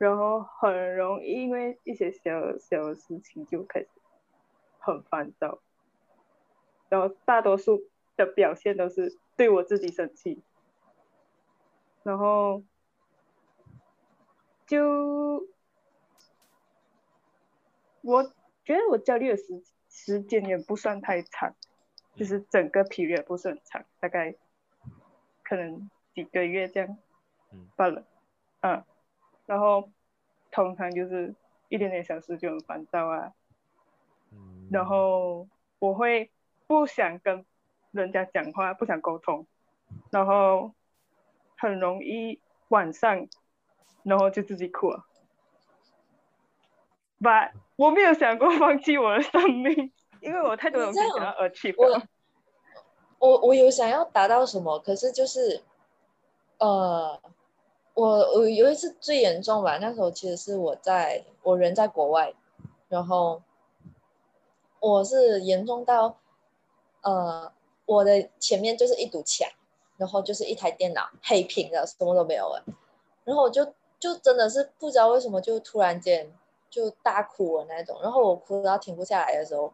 [0.00, 3.90] 然后很容易因为一些小小的事情就开始
[4.78, 5.60] 很烦躁，
[6.88, 7.82] 然后大多数
[8.16, 10.42] 的表现都是对我自己生气，
[12.02, 12.64] 然后
[14.66, 15.46] 就
[18.00, 18.24] 我
[18.64, 21.54] 觉得我焦虑的时时间也不算太长，
[22.16, 24.34] 就是整个 period 不是很长，大概
[25.42, 26.96] 可能几个月这样
[27.76, 28.06] 罢了，
[28.62, 28.82] 嗯。
[29.50, 29.90] 然后
[30.52, 31.34] 通常就是
[31.70, 33.32] 一点点小事就很烦躁啊，
[34.30, 35.48] 嗯，然后
[35.80, 36.30] 我会
[36.68, 37.44] 不想跟
[37.90, 39.44] 人家讲话，不想沟通，
[40.12, 40.72] 然后
[41.58, 43.26] 很容易晚上，
[44.04, 45.04] 然后就自己哭了。
[47.20, 52.06] But 我没有想过放弃我的生命，因为我太多东西想要 achieve 了。
[53.18, 55.64] 我我有想要达到什么，可是就是，
[56.58, 57.20] 呃。
[58.00, 62.32] 我我有一次最严重吧，那时候其实是我在我人在国外，
[62.88, 63.42] 然后
[64.80, 66.16] 我是严重到，
[67.02, 67.52] 呃，
[67.84, 69.46] 我的前面就是一堵墙，
[69.98, 72.64] 然后就是一台电脑黑屏的，什么都没有了，
[73.24, 73.62] 然后我就
[73.98, 76.32] 就真的是不知道为什么就突然间
[76.70, 79.70] 就大哭了那种，然后我哭到停不下来的时候，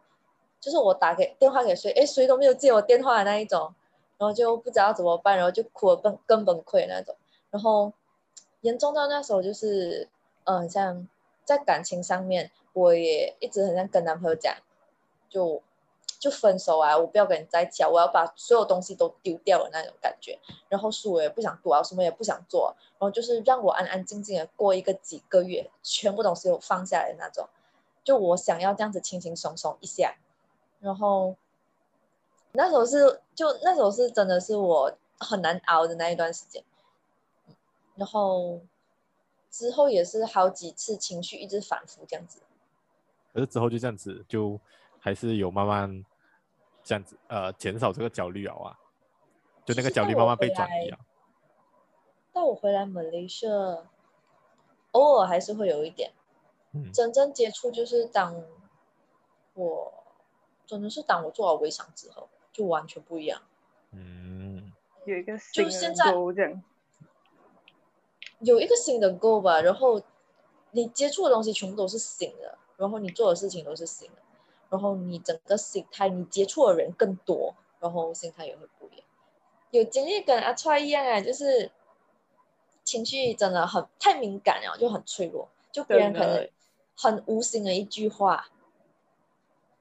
[0.59, 3.73] 就是我打给电话给谁，哎，谁都没有接我电话的那一种，
[4.17, 7.15] 然后就不知道怎么办，然后就哭得崩更崩溃那种，
[7.51, 7.93] 然后。
[8.61, 10.09] 严重到那时候就是，
[10.45, 11.07] 嗯，像
[11.45, 14.55] 在感情上面，我也一直很想跟男朋友讲，
[15.29, 15.61] 就
[16.19, 20.39] 就分手啊，我不要跟你在一起啊，我要把所有东西都丢掉的那种感觉。
[20.67, 27.47] 然后书我也不想读啊，什么也不想做，然后就是让我安安静静的过一个几个月，全部东西都放下来的那种。
[28.03, 30.15] 就我想要这样子轻轻松松一下，
[30.79, 31.35] 然后
[32.53, 36.63] 那时候是就那时候是真的是我很难熬的那一段时间。
[37.97, 38.61] 然后
[39.49, 42.39] 之后也是好几次情绪一直反复这样子，
[43.33, 44.59] 可是之后就这样子，就
[44.99, 46.05] 还是有慢慢
[46.83, 48.77] 这样子呃减少这个焦虑啊，
[49.65, 50.99] 就那个焦虑慢慢被转移啊。
[52.31, 53.51] 到我回来马来西亚，
[54.91, 56.11] 偶尔还是会有一点，
[56.73, 58.43] 嗯，真正接触就是当
[59.55, 59.91] 我
[60.67, 63.41] 真的是当我做好微商之后，就完全不一样。
[63.89, 64.71] 嗯，
[65.05, 66.63] 有一个就现在这样。
[68.39, 70.01] 有一个新的 goal 吧，然后
[70.71, 74.21] 你接触的东西全部都是新的，然后你做的事情都是新的，
[74.69, 79.05] 然后你整个心态，你接触的人更多，然后心态也会不一样。
[79.71, 81.71] 有经历跟阿川一样啊，就是
[82.83, 86.49] 情绪真的很太敏感了，就很脆弱，就别人可能
[86.95, 88.47] 很无心的一句话，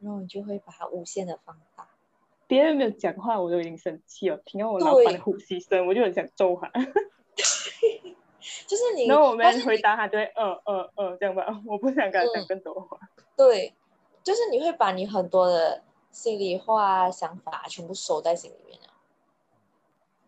[0.00, 1.88] 然后你就会把它无限的放大。
[2.46, 6.70] 别人没有讲话，我都已经生气了，听到我老板的呼吸声，我就很想揍他。
[8.66, 12.98] 就是你，然后我们回答他，就会嗯嗯嗯这样吧，我不想跟他讲更多话。
[13.36, 13.74] 对，
[14.22, 18.88] 就是你会把你很多的心里话、想法全部收在心里面了，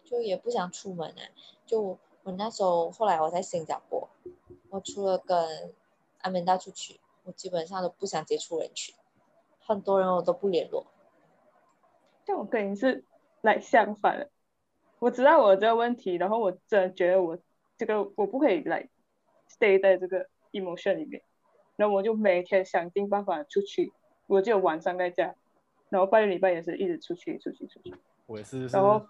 [0.04, 1.22] 就也不想出门啊。
[1.64, 4.08] 就我那时候，后来我在新加坡，
[4.70, 5.72] 我除了跟
[6.22, 8.94] 阿美达出去，我基本上都不想接触人群，
[9.64, 10.86] 很多人我都不联络。
[12.26, 13.04] 但我跟你是
[13.40, 14.28] 来相反的，
[14.98, 17.38] 我知道我这个问题，然后我真的觉得我。
[17.78, 18.88] 这个我不可以来
[19.48, 21.22] stay 在这个 emotion 里面，
[21.76, 23.92] 然后我就每天想尽办法出去，
[24.26, 25.36] 我就晚上在家，
[25.88, 27.94] 然后半个礼拜也是一直出去出去出去。
[28.26, 28.66] 我也是。
[28.66, 29.06] 然后，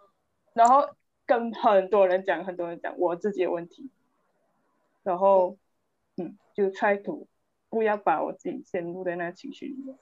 [0.52, 0.86] 然后
[1.24, 3.90] 跟很多人讲，很多人讲我自己的问题，
[5.02, 5.56] 然后，
[6.18, 7.26] 嗯，就 try to
[7.70, 9.98] 不要把我自己陷入在那情绪里面。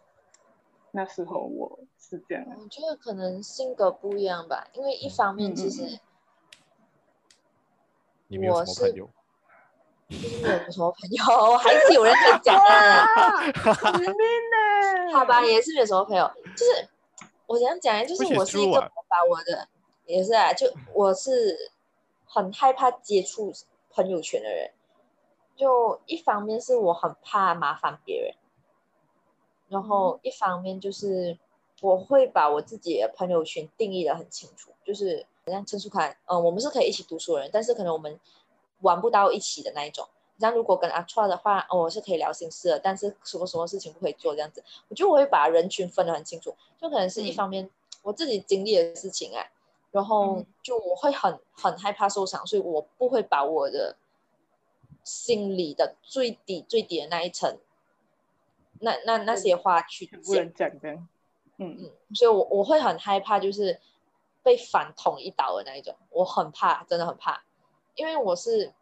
[0.91, 2.45] 那时候我是这样。
[2.59, 6.01] 我觉得可能性格不一样吧，因为一方面其实。
[8.29, 9.11] 你没有什么朋友？
[10.09, 10.15] 我
[10.49, 12.63] 有什么朋友，还是有人可以讲的。
[15.13, 16.31] 好吧，也是没有什么朋友。
[16.57, 16.89] 就是
[17.47, 19.69] 我想讲，就是我是一个把我的，
[20.05, 21.73] 也是啊，就我是
[22.25, 23.53] 很害怕接触
[23.91, 24.71] 朋友圈的人。
[25.57, 28.35] 就一方面是我很怕麻烦别人，
[29.69, 31.39] 然后一方面就是
[31.81, 38.19] 我会把我自己的朋友圈定义的很清楚，就是像陈书凯，嗯，我们是可以一起读书的人，但是可能我们
[38.81, 40.07] 玩不到一起的那一种。
[40.39, 44.63] 像如果跟阿川的话，我是可以聊心事的，但是什么什么事情不可以做这样子。
[44.89, 47.71] 我觉得我会把人群分得很清楚，就可能是一方面
[48.03, 49.47] 我自己经历的事情啊，
[49.91, 53.97] 然后就我会很很害怕受伤，所以我不会把我的。
[55.05, 57.57] 心里的最底最底的那一层，
[58.81, 60.91] 那那那些话去讲，讲的，
[61.59, 63.79] 嗯嗯，所以我我会很害怕，就是
[64.47, 67.43] 被反捅一刀的那一种，我很怕，真的很怕，
[67.97, 68.73] 因为我是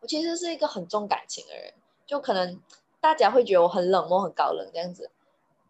[0.00, 1.74] 我其实是一个很重感情的人，
[2.06, 2.58] 就可能
[2.98, 5.10] 大家会觉得我很冷漠、很高冷这样子，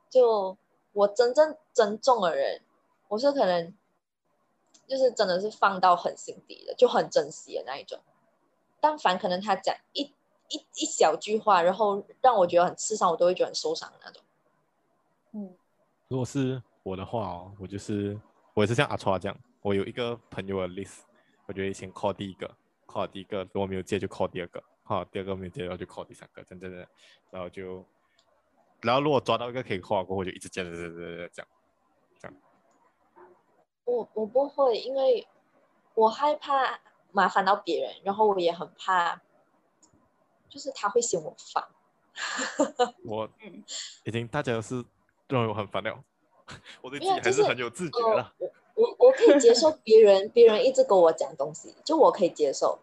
[0.09, 0.57] 就
[0.93, 2.63] 我真正珍重的人，
[3.09, 3.75] 我是可能
[4.87, 7.99] 就是真的是放到很心底的，就很珍惜的那一种。
[8.79, 10.15] 但凡可能他讲一
[10.49, 14.23] 一一小句话，然后让我觉得很刺伤，我都会觉得很受伤的那种。
[15.33, 15.57] 嗯，
[16.07, 18.17] 如果是我的话哦，我就是
[18.55, 21.01] 我也是像阿川这样，我有一个朋友的 list，
[21.47, 22.51] 我觉得先 call 第一个
[22.87, 26.87] ，call 第一个，如果没有接就 call 第二个，call 第二个没有接，然后就 call 第三个，真真的，
[27.31, 27.85] 然后就，
[28.81, 31.49] 然后如果抓到一个可以 call 过后，我就一直接着接着接着这样，
[32.21, 32.37] 这样。
[33.85, 35.27] 我我不会，因为
[35.95, 36.81] 我害怕。
[37.15, 39.21] 麻烦到别人，然后我也很怕，
[40.49, 41.63] 就是他会嫌我烦。
[43.05, 43.29] 我
[44.05, 44.83] 已经大家都是
[45.29, 46.03] 认为我很烦了，
[46.81, 48.31] 我对自己还是很有自觉的。
[48.39, 52.79] 就是呃、我我我可以接受别人别人一直跟我讲东西，就我可以接受。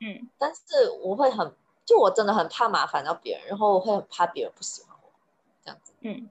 [0.00, 1.52] 嗯，但是我会很，
[1.84, 5.10] 就我真的很怕麻烦到别人，然后我会很怕别人不喜欢我，
[5.64, 5.92] 这样子。
[6.00, 6.28] 嗯。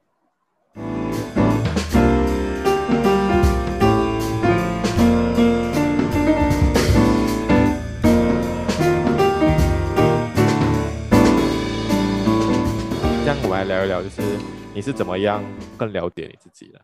[13.22, 14.24] 这样我们来聊一聊，就是
[14.80, 15.44] 你是怎么样
[15.78, 16.80] 更了解你自己的？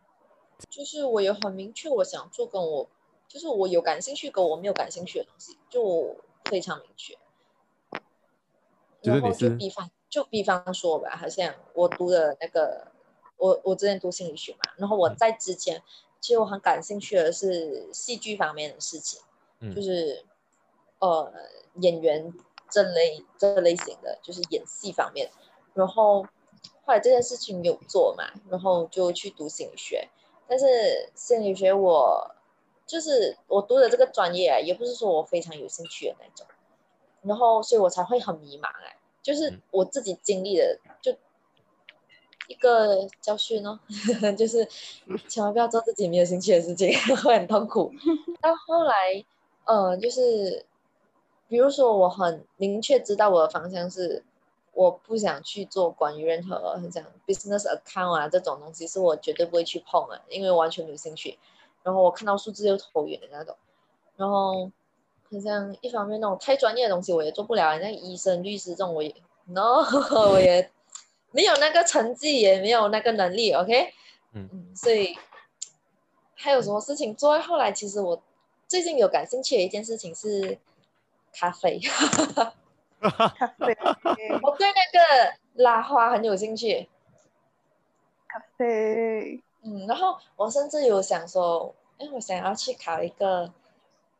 [0.68, 2.86] 就是我有很明确我想做，跟我
[3.26, 7.16] 就是我有感兴趣，跟我没有感兴趣的东西，就非常明确。
[9.00, 12.86] 然后就比方就比方说吧，好像我读的那个，
[13.38, 15.82] 我我之前读心理学嘛，然后我在之前
[16.20, 19.22] 其实我很感兴趣的是戏剧方面的事情，
[19.60, 20.22] 嗯、就是
[20.98, 21.32] 呃
[21.80, 22.30] 演员
[22.68, 25.30] 这类这类型的，就是演戏方面，
[25.72, 26.26] 然后。
[26.86, 30.08] 后来这件事情有做嘛，然后就去读心理学，
[30.46, 30.66] 但是
[31.16, 32.30] 心理学我
[32.86, 36.46] 就是我读的这个专业啊，也不是说我非常有兴趣的那种，
[37.22, 41.12] 然后所以我才会很迷茫哎，就是我自己经历的就
[42.46, 43.80] 一个教训哦，
[44.38, 44.64] 就是
[45.26, 46.88] 千万不要做自己没有兴趣的事情，
[47.24, 47.92] 会很痛苦。
[48.40, 49.24] 到后来，
[49.64, 50.64] 呃，就是
[51.48, 54.22] 比如说我很明确知道我的方向是。
[54.76, 61.38] 我不想去做关于任何很像 business account 啊这种东西，是我绝对不会去碰的，因为我完全没有兴趣。
[61.82, 63.56] 然后我看到数字就头晕的那种。
[64.16, 64.70] 然后
[65.30, 69.14] 很像一方面那种太专业的东西我也做不了，像医生、律师这种我也
[69.46, 69.82] no，
[70.30, 70.70] 我也
[71.30, 73.54] 没有那个成绩，也没有那个能力。
[73.54, 73.94] OK，
[74.34, 75.16] 嗯嗯，所以
[76.34, 77.40] 还有什么事情做？
[77.40, 78.22] 后来其实我
[78.68, 80.58] 最近有感兴趣的一件事情是
[81.32, 81.80] 咖啡。
[83.10, 83.76] 咖啡，
[84.42, 85.34] 我对那个
[85.64, 86.88] 拉花很有兴趣。
[88.28, 93.52] 咖啡，嗯，然后我甚至有想说，哎，我想要去考一个，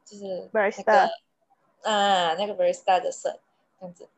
[0.04, 1.10] 就是那个 Barista
[1.82, 3.38] 啊，那个 Barista 的证，
[3.78, 4.08] 这样子。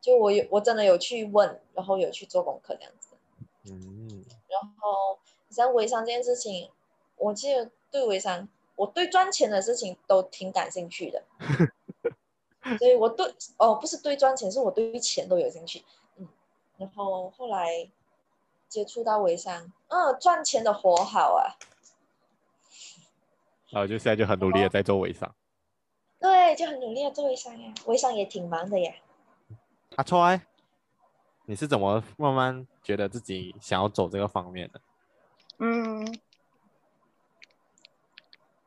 [0.00, 3.10] 就我有，我真的有去问，然后有去做功课这样子。
[3.64, 4.24] 嗯。
[4.48, 5.18] 然后
[5.50, 6.70] 像微商这件事情，
[7.16, 11.22] 我记得对微商，我对赚钱的事情都挺感兴趣的。
[12.78, 15.84] 所以我对哦，不是对赚钱，是我对钱都有兴趣，
[16.16, 16.28] 嗯，
[16.76, 17.90] 然后后来
[18.68, 21.56] 接触到微商，嗯，赚钱的活好啊，
[23.70, 25.34] 然后就现在就很努力的在做微商，
[26.18, 28.94] 对，就很努力的做微商呀，微商也挺忙的呀。
[29.96, 30.40] 阿川，
[31.46, 34.80] 你是怎么慢慢觉得自己想要走这个方面的？
[35.58, 36.06] 嗯，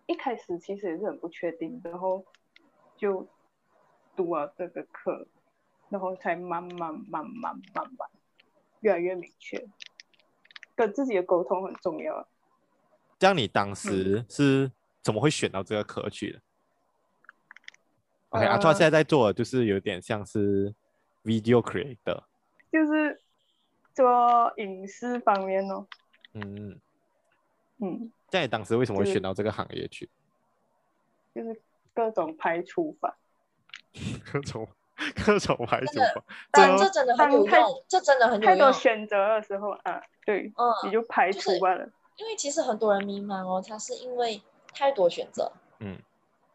[0.05, 2.25] 一开始其实也是很不确定，然后
[2.97, 3.25] 就。
[4.15, 5.27] 读了这个课，
[5.89, 8.09] 然后才慢慢、慢慢、慢慢
[8.81, 9.67] 越来越明确，
[10.75, 12.27] 跟自己的沟通很重要。
[13.19, 16.43] 这样，你当时是怎么会选到这个课去的、嗯、
[18.29, 20.73] ？OK，阿川现在在做的就是有点像是
[21.23, 22.23] video creator，
[22.71, 23.21] 就是
[23.93, 25.87] 做影视方面哦。
[26.33, 26.79] 嗯
[27.77, 28.11] 嗯。
[28.29, 30.09] 这样，你当时为什么会选到这个行业去？
[31.33, 31.61] 就是、就是
[31.93, 33.15] 各种排除法。
[34.31, 34.67] 各种
[35.25, 38.45] 各种排除法，但这真的很有用，这真的很有用。
[38.45, 41.87] 太多选择的时候啊，对，嗯，你就排除罢了。
[42.15, 44.41] 因为其实很多人迷茫哦，他是因为
[44.73, 45.97] 太多选择，嗯，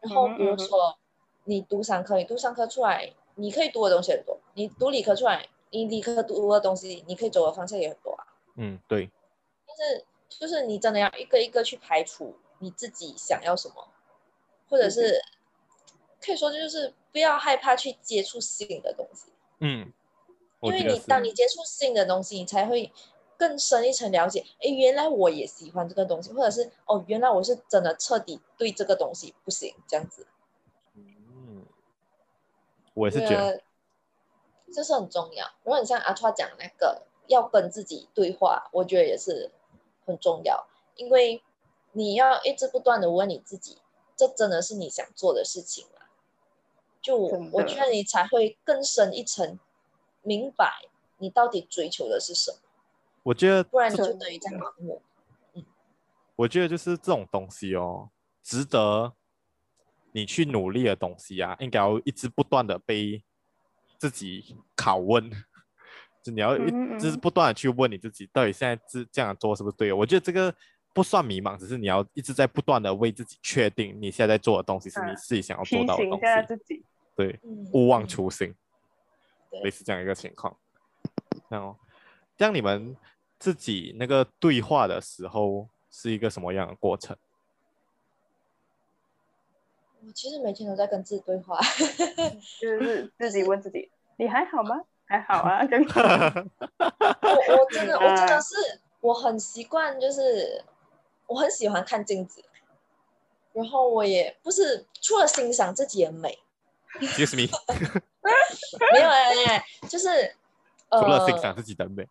[0.01, 0.97] 然后比如说
[1.43, 8.23] 你读商科，你读商科出来，你可以读的东西很多；你读理科出来，你理科读的东西，你可以走的方向也很多啊。
[8.55, 9.09] 嗯，对。
[9.67, 13.87] 但是就是你真的要一个一个去排除你自己想要什么，
[14.69, 15.21] 或者是
[16.21, 19.31] 可以说就是不要害怕去接触新的东西。
[19.59, 19.91] 嗯，
[20.61, 22.91] 因为你当你接触新的东西，你才会。
[23.39, 30.27] 更深一层了解，哎，原来我也喜欢这个东西，或者是哦，原来我是真的彻底对这个东西不行，这样子。
[30.93, 31.65] 嗯，
[32.95, 33.61] 我也是觉得
[34.73, 35.45] 这是很重要。
[35.63, 39.49] 如果你像阿川讲那个要跟自己对话，我觉得也是
[40.05, 40.67] 很重要，
[40.97, 41.41] 因为
[41.93, 43.77] 你要一直不断的问你自己，
[44.17, 45.98] 这真的是你想做的事情吗？
[47.01, 49.57] 就我觉得你才会更深一层
[50.21, 50.71] 明白
[51.17, 52.57] 你到底追求的是什么。
[53.23, 55.01] 我觉得，不然你就等于在盲目。
[55.53, 55.65] 嗯，
[56.35, 58.09] 我觉得就是这种东西哦，
[58.41, 59.13] 值得
[60.11, 63.23] 你去努力的东西啊，应该要一直不断的被
[63.97, 65.29] 自己拷问，
[66.23, 69.95] 就你要一直不断的去问你自己，到底现在这这样做是不是对的？
[69.95, 70.53] 我觉得这个
[70.93, 76.19] 不算迷茫，只是你要一直在不断的为自己确定你现在在做的东西是你自己想要做到的东
[76.65, 76.83] 西。
[77.15, 77.39] 对，
[77.73, 78.53] 勿忘初心，
[79.63, 80.57] 类似这样一个情况。
[81.47, 81.77] 然后。
[82.37, 82.95] 像你们
[83.37, 87.17] 自己那个对话的时候是一个什么样的过程？
[90.05, 91.59] 我其实每天都在跟自己对话，
[92.61, 95.59] 就 是自己问自己：“你还好吗？”“还好啊。”
[96.79, 98.55] 我我真的我真的是
[99.01, 100.63] 我很习惯，就是
[101.29, 102.43] 我很喜欢看镜子，
[103.53, 106.39] 然后我也不是除了欣赏自己的美
[106.99, 107.47] ，Excuse me，
[108.93, 110.35] 没有哎哎，就是
[110.89, 112.07] 除了欣赏自己的美。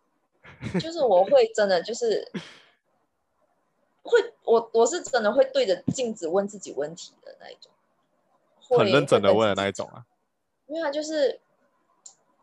[0.79, 2.29] 就是我会真的就是
[4.03, 7.71] 会我我是真的会对着镜子问自己问题的那一种，
[8.77, 10.05] 很认真的问的那一种啊。
[10.67, 11.39] 因为他就是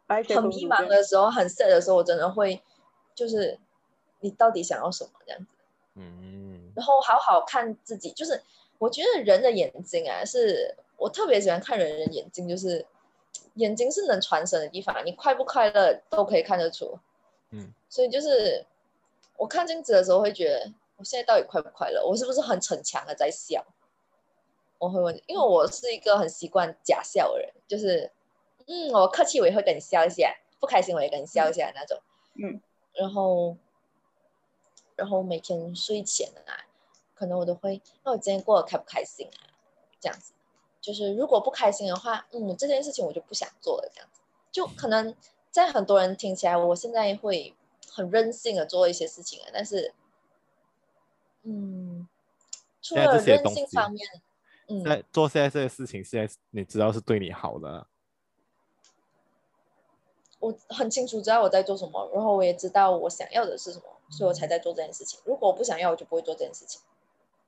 [0.09, 2.63] 很迷茫的时候，很 sad 的时候，我真的会
[3.15, 3.59] 就是
[4.21, 5.47] 你到底想要什么这样子。
[5.95, 6.36] 嗯。
[6.77, 8.41] 然后好好看自己，就是
[8.79, 12.87] 我觉得人的眼睛啊，是我特别喜欢看人的眼睛，就是
[13.55, 16.99] 眼睛是能传神的地方，你快不快乐都可以看得出。
[17.51, 18.65] 嗯，所以就是
[19.37, 22.05] 我看镜子的时候会觉得，我现在到底快不快乐？
[22.07, 23.65] 我是不是很逞强的在笑？
[24.79, 28.11] 我会问，因为我是一个很习惯假笑的人，就是
[28.67, 31.99] 嗯，我客气我也会跟你笑一下，不开心我也跟你笑一下那种。
[32.35, 32.61] 嗯，
[32.93, 33.57] 然后
[34.97, 36.66] 然后每天睡前啊，
[37.17, 39.51] 可能我都会，那我今天过得开不开心啊？
[39.99, 40.33] 这样子，
[40.81, 44.21] 就是如果不开心的话，嗯，这件事情我就不想做了，这样子，
[44.53, 45.13] 就可能。
[45.49, 47.55] 在很多人听起来，我现在会
[47.91, 49.95] 很任性的做一些事情啊，但是，
[51.45, 52.07] 嗯，
[52.83, 54.07] 除了任性方面，
[54.69, 57.87] 嗯，在做现在这些事情，现在你知道是对你好的，
[60.41, 65.19] 我很清楚知道我在做什么，然后我也知道我想要的是什么，所以我才在做这件事情。
[65.25, 66.83] 如果我不想要，我就不会做这件事情。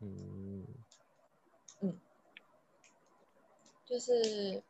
[0.00, 0.66] 嗯，
[1.80, 1.98] 嗯，
[3.89, 4.62] 就是。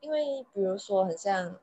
[0.00, 1.58] 因为比如说，很像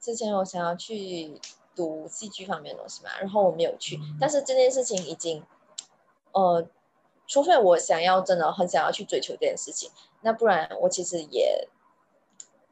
[0.00, 1.38] 之前我想要去
[1.76, 4.00] 读戏剧方面的东西嘛，然后我没有去。
[4.18, 5.44] 但是这件事情已经，
[6.32, 6.66] 呃，
[7.26, 9.90] 除非我想要真的很想要去追求这件事情，
[10.22, 11.68] 那不然我其实也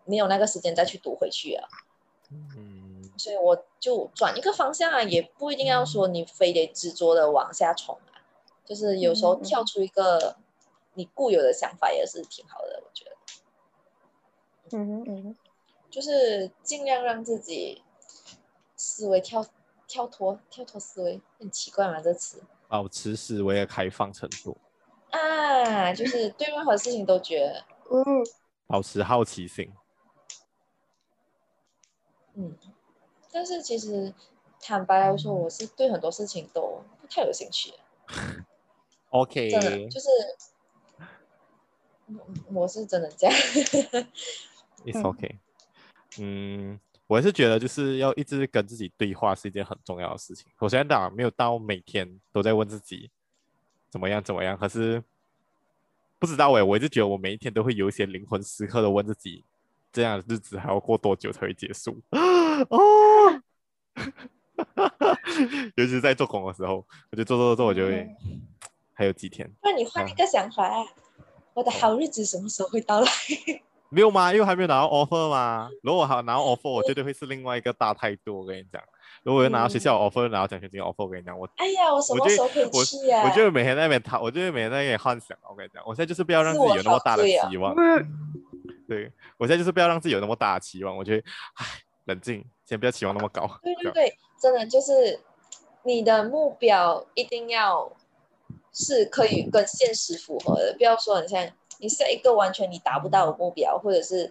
[0.07, 1.69] 没有那个时间再去读回去啊。
[2.31, 8.25] 嗯，所以我就转一个方向啊，也不一定要说你非得执着的往下冲啊，
[8.65, 10.35] 就是有时候跳出一个
[10.95, 13.11] 你固有的想法也是挺好的，我觉得。
[14.77, 15.37] 嗯嗯，
[15.91, 17.83] 就是尽量让自己
[18.77, 19.45] 思维跳
[19.87, 22.43] 跳脱跳脱思维，很奇怪嘛，这词。
[22.69, 24.57] 保持思维的开放程度。
[25.11, 28.25] 啊，就是对任何事情都觉得， 嗯，
[28.67, 29.71] 保持好奇心。
[32.35, 32.57] 嗯，
[33.31, 34.15] 但是其实
[34.59, 37.75] 坦白来说，我是对很多事情都不太有兴趣。
[39.11, 40.09] OK，真的就是，
[42.53, 43.37] 我是真的这样。
[44.85, 45.37] It's okay，
[46.19, 50.47] 嗯，我是觉得就是要一直跟自己对话是一件很重要的事情。
[50.59, 53.11] 我现在当然没有到每天都在问自己
[53.91, 55.03] 怎么样怎么样，可是
[56.19, 59.45] 不知道哎，我一直觉得我每一天都会有一些灵魂时刻的问自己，
[59.93, 62.01] 这样的日子还要过多久才会结束？
[62.71, 63.43] 哦，
[65.77, 68.43] 尤其是在做工的时候，我就做做做做，我就会、嗯、
[68.95, 69.51] 还有几天。
[69.63, 70.85] 那你换一个想法啊？
[71.55, 73.09] 我的好日子什么时候会到来？
[73.91, 74.33] 没有吗？
[74.33, 75.69] 因为还没有拿到 offer 吗？
[75.83, 78.41] 如果好拿到 offer，我绝对会是另外一个大态度。
[78.41, 78.83] 我跟你讲，
[79.23, 83.23] 如果有拿到学校 offer，拿到奖学金 offer，我跟你讲，我哎呀，我什么时候可以去呀？
[83.23, 85.37] 我就每天在那边讨，我就每天在那边幻想。
[85.47, 87.75] 我跟你讲，我现在就是不要让自己有那么大的期望。
[88.89, 90.97] 对，我现在就是不要让自己有那么大的期望。
[90.97, 91.25] 我觉得，
[91.57, 91.67] 唉，
[92.07, 93.47] 冷静，先不要期望那么高。
[93.63, 95.21] 对对对，真的就是
[95.83, 97.93] 你的目标一定要
[98.73, 101.51] 是可以跟现实符合的，不要说很像。
[101.79, 104.31] 你设一个完全你达不到的目标，或者是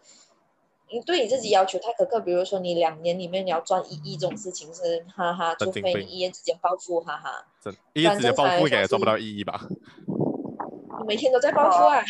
[0.89, 7.45] 你对你自己要求太苛刻，比如说你两年里面你要赚一亿这种事情是哈哈，除非你一夜之间暴富，哈哈。
[7.91, 9.67] 一夜之间暴富应该也赚不到一亿吧？
[10.07, 12.01] 你每天都在暴富啊！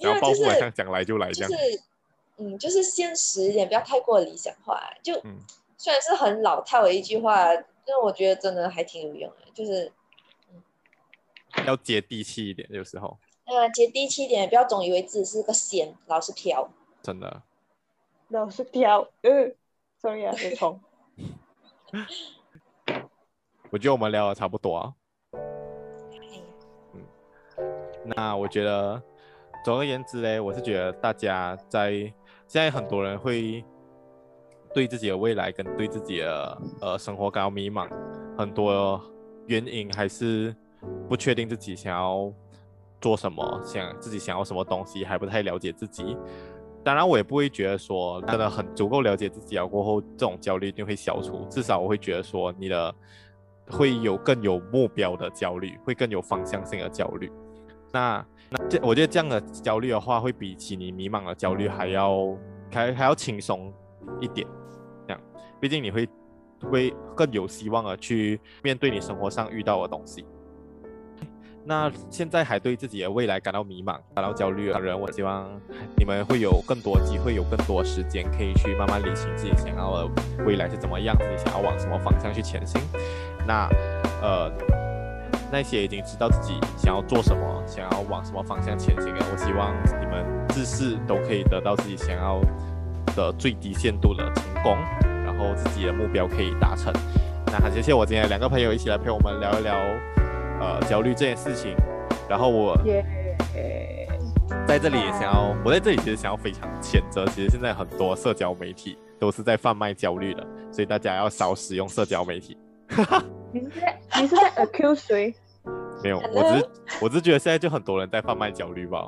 [0.00, 1.50] 然后暴富好像讲来就来这样。
[1.50, 1.62] 就是
[2.36, 4.78] 嗯，就是现实一点，不要太过理想化。
[5.02, 5.38] 就、嗯、
[5.78, 7.46] 虽然是很老套的一句话，
[7.88, 9.90] 但是我觉得真的还挺有用的，就是。
[11.66, 13.18] 要接地气一点，有时候。
[13.44, 16.68] 啊，接地气一点，不要总以为自己是个仙，老是飘。
[17.02, 17.42] 真的。
[18.28, 19.56] 老是飘，嗯
[19.98, 20.78] ，sorry 啊，有虫。
[23.70, 24.94] 我觉得我们聊的差不多啊。
[26.92, 27.02] 嗯。
[28.04, 29.02] 那我觉得，
[29.64, 31.92] 总而言之嘞，我是觉得大家在
[32.46, 33.64] 现在很多人会
[34.74, 37.88] 对自己的未来跟对自己的呃生活感到迷茫，
[38.36, 39.00] 很多
[39.46, 40.54] 原因还是。
[41.08, 42.32] 不确定自己想要
[43.00, 46.16] 做什么，想自己想要什么东西，还不太了解自己。
[46.84, 51.44] 当然，我也不会觉得说真的很足够了解自己了过后，这种焦虑一定会消除。
[51.50, 52.94] 至少我会觉得说，你的
[53.68, 57.28] 会有更有目标的焦虑，会更有方向性的焦虑。
[57.92, 62.36] 那那这我觉得这样的焦虑的话，会比起你迷茫的焦虑还要
[62.70, 63.72] 还还要轻松
[64.20, 64.46] 一点。
[65.60, 66.08] 毕竟你会
[66.70, 70.24] 会更有希望的去面对你生活上遇到的东西。
[71.64, 75.46] 那现在还对自己的未来感到迷茫、感到焦虑的人，我希望
[75.98, 80.10] 你们会有更多机会，有更多时间可以去慢慢理清自己想要的
[80.46, 82.80] 未来是怎么样，自己想要往什么方向去前行。
[83.46, 83.68] 那
[84.22, 84.50] 呃，
[85.52, 92.40] 那些已经知道自己想要做什么、想要往什么方向前行的，我希望你们自事都可以得到自己想要
[93.14, 95.07] 的最低限度的成功，然
[95.38, 96.92] 后自己的目标可以达成。
[97.46, 99.74] 那很谢谢我今天两个朋友一起来陪我们聊一聊。
[100.60, 101.72] 呃，焦虑这件事情，
[102.28, 102.76] 然后我
[104.66, 112.58] 在这里也想要，我在这里其实想要非常谴责，其实现在很多社交媒体都是在贩卖焦虑的，所以大家要少使用社交媒体。
[113.52, 115.32] 你是在你是在 accuse 谁？
[116.02, 116.68] 没有，我只是
[117.02, 119.06] 我只是觉得现在就很多人在贩卖焦虑吧，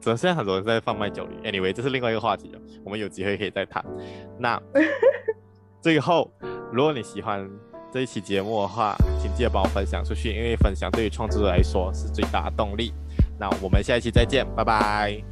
[0.00, 1.34] 真的现在很多人在贩卖焦虑。
[1.42, 3.84] Anyway，这是另外一个话题了，我们有机会可以再谈。
[4.38, 4.56] 那
[5.82, 6.30] 最后，
[6.72, 7.46] 如果你喜欢。
[7.92, 12.90] 这一期节目的话，请记得帮我分享出去，因为分享对于创作者来说是最大的动力。
[13.38, 15.22] 那我们下一期再见，拜拜，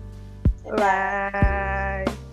[0.69, 2.30] 拜拜。